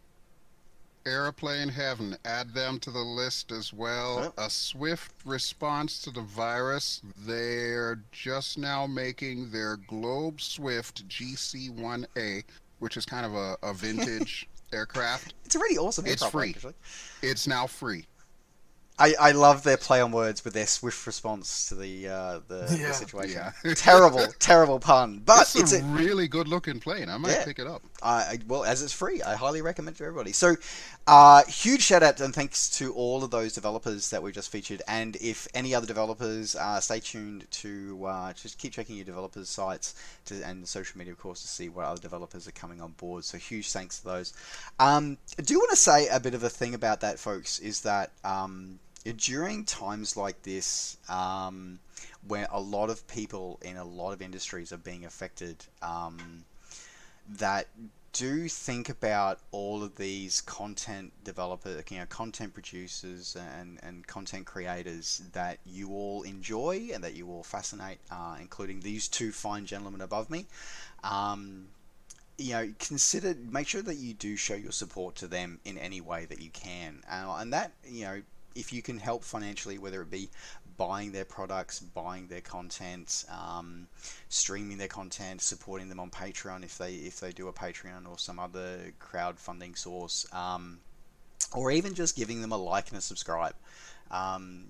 [1.07, 2.17] Airplane Heaven.
[2.25, 4.33] Add them to the list as well.
[4.39, 7.03] A swift response to the virus.
[7.19, 12.45] They're just now making their Globe Swift GC1A,
[12.79, 15.35] which is kind of a, a vintage aircraft.
[15.45, 16.51] It's a really awesome It's free.
[16.51, 16.75] Actually.
[17.23, 18.07] It's now free.
[18.99, 22.77] I, I love their play on words with their swift response to the uh, the,
[22.79, 22.89] yeah.
[22.89, 23.43] the, situation.
[23.65, 23.75] Yeah.
[23.75, 27.09] terrible, terrible pun, but it's, it's a, a, really good looking plane.
[27.09, 27.45] I might yeah.
[27.45, 27.83] pick it up.
[28.47, 30.33] Well, as it's free, I highly recommend it to everybody.
[30.33, 30.57] So,
[31.07, 34.83] uh, huge shout out and thanks to all of those developers that we just featured.
[34.87, 39.49] And if any other developers, uh, stay tuned to uh, just keep checking your developers'
[39.49, 39.95] sites
[40.27, 43.25] to, and social media, of course, to see what other developers are coming on board.
[43.25, 44.35] So, huge thanks to those.
[44.79, 47.81] Um, I do want to say a bit of a thing about that, folks, is
[47.83, 48.13] that.
[48.23, 48.79] Um,
[49.19, 51.79] during times like this, um,
[52.27, 56.45] where a lot of people in a lot of industries are being affected, um,
[57.29, 57.69] that
[58.15, 64.47] do think about all of these content developers, you know, content producers and, and content
[64.47, 69.67] creators that you all enjoy and that you all fascinate, uh, including these two fine
[69.67, 70.47] gentlemen above me.
[71.03, 71.67] Um,
[72.39, 76.01] you know, consider make sure that you do show your support to them in any
[76.01, 78.23] way that you can, uh, and that you know
[78.55, 80.31] if you can help financially, whether it be
[80.77, 83.87] buying their products, buying their content, um,
[84.29, 88.19] streaming their content, supporting them on Patreon if they if they do a Patreon or
[88.19, 90.79] some other crowdfunding source, um,
[91.53, 93.55] or even just giving them a like and a subscribe.
[94.11, 94.67] Um,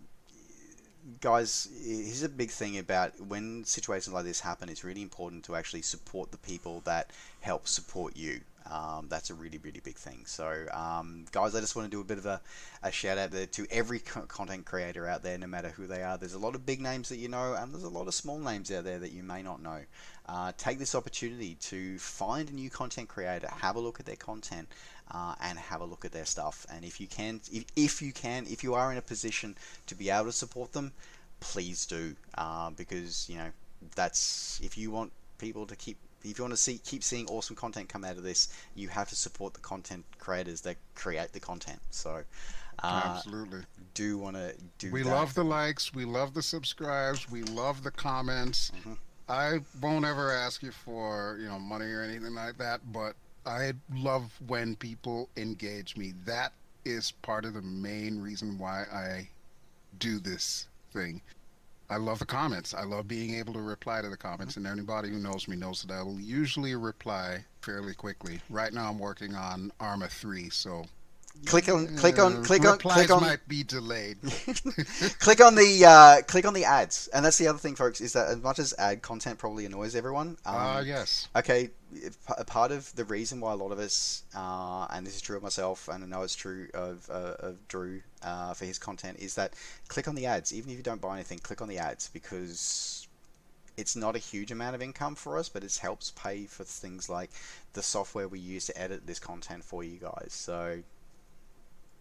[1.20, 4.68] guys, here's a big thing about when situations like this happen.
[4.68, 8.40] It's really important to actually support the people that help support you.
[8.70, 10.24] Um, that's a really, really big thing.
[10.26, 12.40] So, um, guys, I just want to do a bit of a,
[12.82, 16.16] a shout out there to every content creator out there, no matter who they are.
[16.16, 18.38] There's a lot of big names that you know, and there's a lot of small
[18.38, 19.80] names out there that you may not know.
[20.26, 24.16] Uh, take this opportunity to find a new content creator, have a look at their
[24.16, 24.66] content,
[25.10, 26.66] uh, and have a look at their stuff.
[26.72, 29.56] And if you can, if, if you can, if you are in a position
[29.86, 30.92] to be able to support them,
[31.40, 33.50] please do, uh, because you know
[33.94, 37.56] that's if you want people to keep if you want to see keep seeing awesome
[37.56, 41.40] content come out of this, you have to support the content creators that create the
[41.40, 41.80] content.
[41.90, 42.22] So,
[42.82, 43.60] uh, absolutely,
[43.94, 44.88] do want to do.
[44.88, 44.92] That.
[44.92, 45.10] We that.
[45.10, 48.72] love the likes, we love the subscribes, we love the comments.
[48.78, 48.94] Mm-hmm.
[49.28, 53.14] I won't ever ask you for you know money or anything like that, but
[53.46, 56.14] I love when people engage me.
[56.24, 56.52] That
[56.84, 59.28] is part of the main reason why I
[59.98, 61.22] do this thing.
[61.90, 62.72] I love the comments.
[62.72, 64.66] I love being able to reply to the comments, mm-hmm.
[64.66, 68.40] and anybody who knows me knows that I will usually reply fairly quickly.
[68.48, 70.86] Right now, I'm working on Arma 3, so
[71.44, 74.18] click on click on click on click on might be delayed.
[75.18, 77.08] Click on the uh, click on the ads.
[77.08, 79.94] And that's the other thing folks is that as much as ad content probably annoys
[79.94, 81.28] everyone um, uh, yes.
[81.36, 81.70] okay
[82.36, 85.36] a part of the reason why a lot of us uh, and this is true
[85.36, 89.18] of myself and I know it's true of, uh, of Drew uh, for his content
[89.20, 89.54] is that
[89.88, 90.52] click on the ads.
[90.52, 93.06] Even if you don't buy anything click on the ads because
[93.76, 97.08] it's not a huge amount of income for us, but it helps pay for things
[97.08, 97.30] like
[97.72, 100.28] the software we use to edit this content for you guys.
[100.30, 100.78] So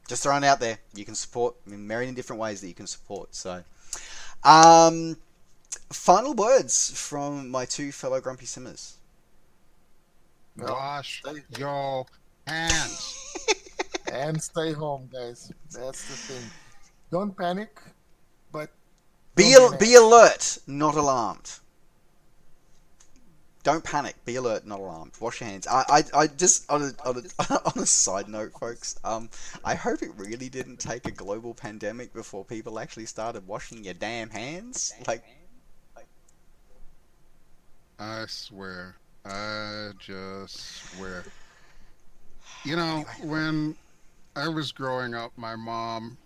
[0.07, 0.79] just throwing it out there.
[0.93, 3.35] You can support in myriad different ways that you can support.
[3.35, 3.63] So,
[4.43, 5.17] um,
[5.91, 8.97] final words from my two fellow grumpy simmers.
[10.57, 11.23] Wash
[11.57, 12.05] your
[12.45, 13.35] hands
[14.11, 15.51] and stay home, guys.
[15.71, 16.49] That's the thing.
[17.11, 17.79] Don't panic,
[18.51, 18.69] but
[19.35, 21.59] be al- be alert, not alarmed
[23.63, 24.15] don't panic.
[24.25, 25.13] Be alert, not alarmed.
[25.19, 25.67] Wash your hands.
[25.67, 28.99] I, I, I just on a, on a, on a side note, folks.
[29.03, 29.29] Um,
[29.63, 33.93] I hope it really didn't take a global pandemic before people actually started washing your
[33.93, 34.93] damn hands.
[35.07, 35.23] Like,
[37.99, 41.23] I swear, I just swear.
[42.65, 43.75] You know, when
[44.35, 46.17] I was growing up, my mom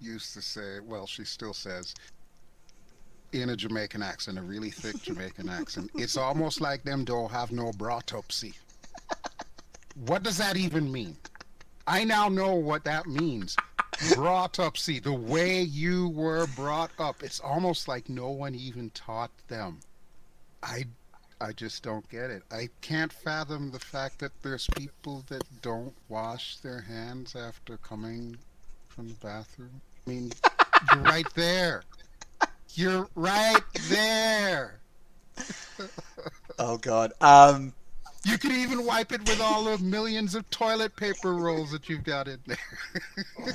[0.00, 1.94] used to say, well, she still says,
[3.34, 5.90] in a Jamaican accent, a really thick Jamaican accent.
[5.94, 8.54] It's almost like them don't have no broughtupsy.
[10.06, 11.16] What does that even mean?
[11.86, 13.56] I now know what that means.
[13.92, 17.22] Broughtupsy, the way you were brought up.
[17.22, 19.80] It's almost like no one even taught them.
[20.62, 20.86] I
[21.40, 22.42] I just don't get it.
[22.50, 28.36] I can't fathom the fact that there's people that don't wash their hands after coming
[28.88, 29.80] from the bathroom.
[30.06, 30.32] I mean,
[31.02, 31.82] right there.
[32.74, 34.80] You're right there.
[36.58, 37.12] oh God.
[37.20, 37.72] Um.
[38.26, 42.04] You could even wipe it with all the millions of toilet paper rolls that you've
[42.04, 42.56] got in there.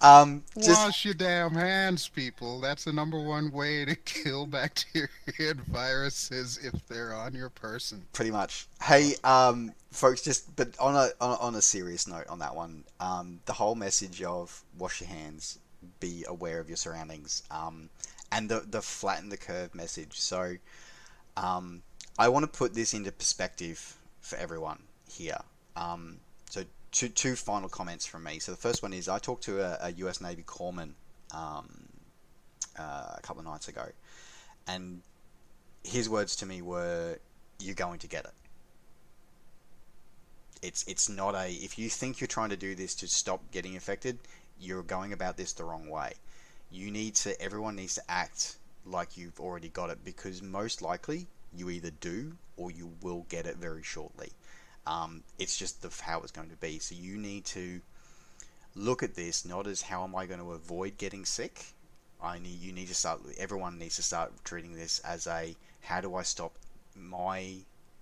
[0.00, 0.70] um, just...
[0.70, 2.60] Wash your damn hands, people.
[2.60, 5.08] That's the number one way to kill bacteria
[5.38, 8.04] and viruses if they're on your person.
[8.12, 8.66] Pretty much.
[8.82, 12.56] Hey, um, folks, just but on a on a, on a serious note on that
[12.56, 15.60] one, um, the whole message of wash your hands
[16.00, 17.88] be aware of your surroundings um,
[18.32, 20.18] and the, the flatten the curve message.
[20.18, 20.56] So
[21.36, 21.82] um,
[22.18, 25.38] I want to put this into perspective for everyone here.
[25.76, 26.18] Um,
[26.50, 28.38] so two, two final comments from me.
[28.38, 30.92] So the first one is I talked to a, a US Navy corpsman
[31.32, 31.88] um,
[32.78, 33.86] uh, a couple of nights ago,
[34.66, 35.02] and
[35.84, 37.18] his words to me were,
[37.58, 38.32] "You're going to get it."
[40.62, 43.74] It's it's not a if you think you're trying to do this to stop getting
[43.74, 44.18] infected,
[44.60, 46.14] you're going about this the wrong way.
[46.70, 51.26] You need to, everyone needs to act like you've already got it because most likely
[51.54, 54.32] you either do or you will get it very shortly.
[54.86, 56.78] Um, it's just the, how it's going to be.
[56.78, 57.80] So you need to
[58.74, 61.64] look at this not as how am I going to avoid getting sick.
[62.22, 63.20] I need you need to start.
[63.38, 66.52] Everyone needs to start treating this as a how do I stop
[66.94, 67.56] my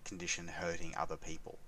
[0.05, 1.59] condition hurting other people.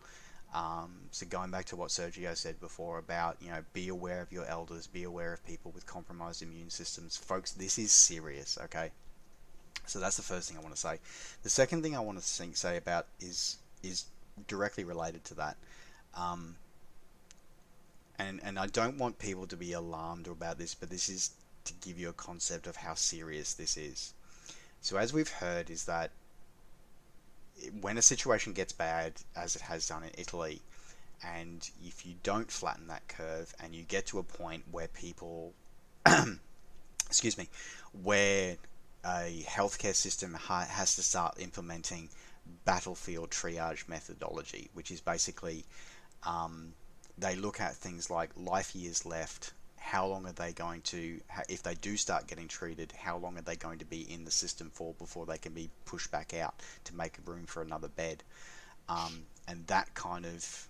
[0.54, 4.32] Um, so going back to what Sergio said before about you know be aware of
[4.32, 7.52] your elders, be aware of people with compromised immune systems, folks.
[7.52, 8.90] This is serious, okay?
[9.86, 10.98] So that's the first thing I want to say.
[11.42, 14.04] The second thing I want to say about is is
[14.46, 15.56] directly related to that.
[16.14, 16.56] Um,
[18.18, 21.30] and and I don't want people to be alarmed about this, but this is
[21.64, 24.14] to give you a concept of how serious this is.
[24.80, 26.12] So as we've heard, is that
[27.80, 30.60] when a situation gets bad, as it has done in Italy,
[31.24, 35.54] and if you don't flatten that curve and you get to a point where people
[37.06, 37.48] excuse me,
[38.02, 38.56] where
[39.04, 42.08] a healthcare system ha- has to start implementing
[42.64, 45.64] battlefield triage methodology, which is basically
[46.24, 46.72] um,
[47.18, 49.52] they look at things like life years left,
[49.86, 53.42] how long are they going to, if they do start getting treated, how long are
[53.42, 56.54] they going to be in the system for before they can be pushed back out
[56.82, 58.24] to make room for another bed?
[58.88, 60.66] Um, and that kind of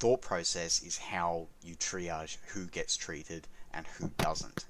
[0.00, 4.64] thought process is how you triage who gets treated and who doesn't.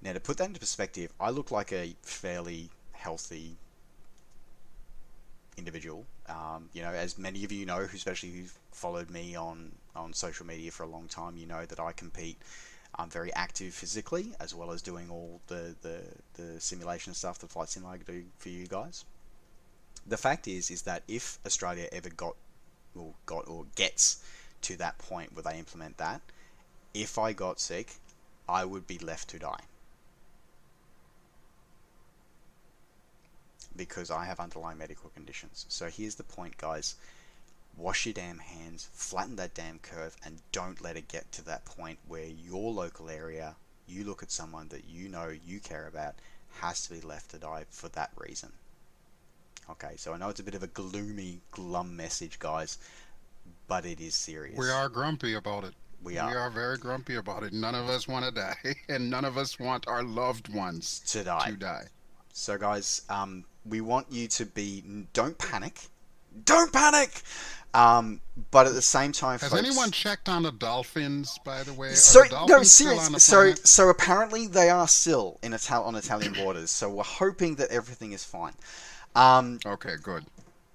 [0.00, 3.58] Now, to put that into perspective, I look like a fairly healthy
[5.58, 6.06] individual.
[6.26, 10.46] Um, you know, as many of you know, especially who've followed me on, on social
[10.46, 12.38] media for a long time, you know that I compete.
[12.94, 16.00] I'm very active physically, as well as doing all the, the,
[16.34, 19.04] the simulation stuff that Flight Simulator do for you guys.
[20.06, 22.36] The fact is, is that if Australia ever got,
[22.96, 24.24] or got or gets
[24.62, 26.22] to that point where they implement that,
[26.94, 27.94] if I got sick,
[28.48, 29.60] I would be left to die.
[33.78, 35.64] because I have underlying medical conditions.
[35.68, 36.96] So here's the point, guys.
[37.78, 41.64] Wash your damn hands, flatten that damn curve, and don't let it get to that
[41.64, 43.54] point where your local area,
[43.86, 46.16] you look at someone that you know you care about,
[46.60, 48.50] has to be left to die for that reason.
[49.70, 52.78] Okay, so I know it's a bit of a gloomy, glum message, guys,
[53.68, 54.58] but it is serious.
[54.58, 55.74] We are grumpy about it.
[56.02, 56.30] We are.
[56.30, 57.52] We are very grumpy about it.
[57.52, 61.22] None of us want to die, and none of us want our loved ones to
[61.22, 61.50] die.
[61.50, 61.84] To die.
[62.32, 65.88] So, guys, um, we want you to be don't panic,
[66.44, 67.22] don't panic.
[67.74, 68.20] Um,
[68.50, 71.38] but at the same time, has folks, anyone checked on the dolphins?
[71.44, 73.18] By the way, so the no, seriously.
[73.18, 76.70] So so apparently they are still in Ital- on Italian waters.
[76.70, 78.54] So we're hoping that everything is fine.
[79.14, 80.24] Um, okay, good.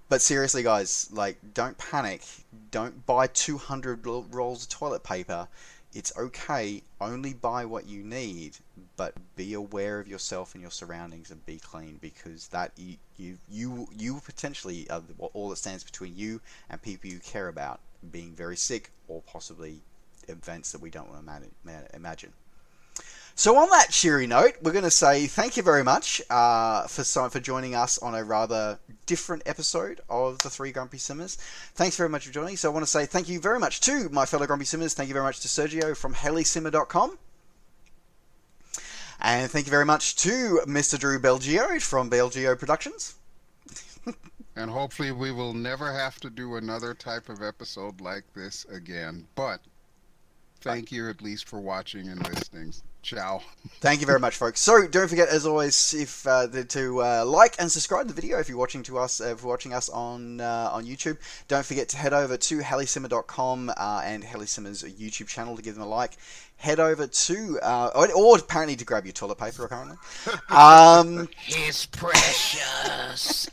[0.08, 2.22] But seriously, guys, like, don't panic.
[2.70, 5.48] Don't buy 200 rolls of toilet paper
[5.94, 8.56] it's okay, only buy what you need,
[8.96, 13.38] but be aware of yourself and your surroundings and be clean because that you you
[13.48, 17.78] you, you potentially are all that stands between you and people you care about
[18.10, 19.80] being very sick or possibly
[20.28, 22.32] events that we don't want to imagine.
[23.36, 27.02] So on that cheery note, we're going to say thank you very much uh, for
[27.02, 31.36] for joining us on a rather different episode of the Three Grumpy Simmers.
[31.74, 32.56] Thanks very much for joining.
[32.56, 34.94] So I want to say thank you very much to my fellow Grumpy Simmers.
[34.94, 37.18] Thank you very much to Sergio from helisimmer.com.
[39.20, 40.96] And thank you very much to Mr.
[40.96, 43.16] Drew BelGeode from BelGeode Productions.
[44.56, 49.26] and hopefully we will never have to do another type of episode like this again.
[49.34, 49.60] But
[50.64, 52.72] thank you at least for watching and listening.
[53.02, 53.42] Ciao.
[53.80, 54.60] Thank you very much, folks.
[54.60, 58.48] So don't forget, as always, if uh, to uh, like and subscribe the video if
[58.48, 61.18] you're watching to us, uh, if you're watching us on uh, on YouTube.
[61.46, 65.84] Don't forget to head over to helisimmer.com uh, and Helisimmer's YouTube channel to give them
[65.84, 66.12] a like.
[66.56, 69.96] Head over to, uh, or, or, apparently to grab your toilet paper, apparently.
[70.50, 73.50] Um, He's precious.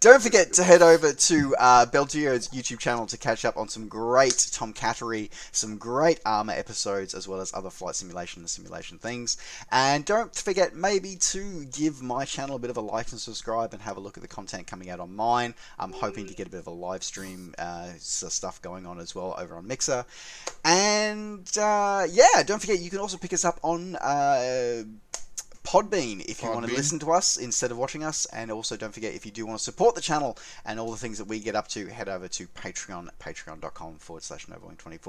[0.00, 3.88] Don't forget to head over to uh, BelGeode's YouTube channel to catch up on some
[3.88, 8.98] great Tom Cattery, some great Arma episodes, as well as other flight simulation and simulation
[8.98, 9.36] things.
[9.70, 13.72] And don't forget maybe to give my channel a bit of a like and subscribe
[13.72, 15.54] and have a look at the content coming out on mine.
[15.78, 19.14] I'm hoping to get a bit of a live stream uh, stuff going on as
[19.14, 20.04] well over on Mixer.
[20.64, 24.84] And uh, yeah, don't forget you can also pick us up on uh,
[25.64, 26.54] Podbean if you Podbean.
[26.54, 28.26] want to listen to us instead of watching us.
[28.26, 30.96] And also, don't forget if you do want to support the channel and all the
[30.96, 35.06] things that we get up to, head over to Patreon, patreon.com forward slash Novawing24.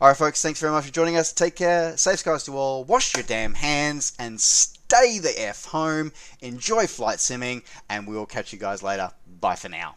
[0.00, 1.32] All right, folks, thanks very much for joining us.
[1.32, 1.96] Take care.
[1.96, 2.82] Safe skies to all.
[2.84, 6.12] Wash your damn hands and stay the F home.
[6.40, 9.10] Enjoy flight simming, and we will catch you guys later.
[9.40, 9.94] Bye for now.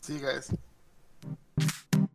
[0.00, 2.07] See you guys.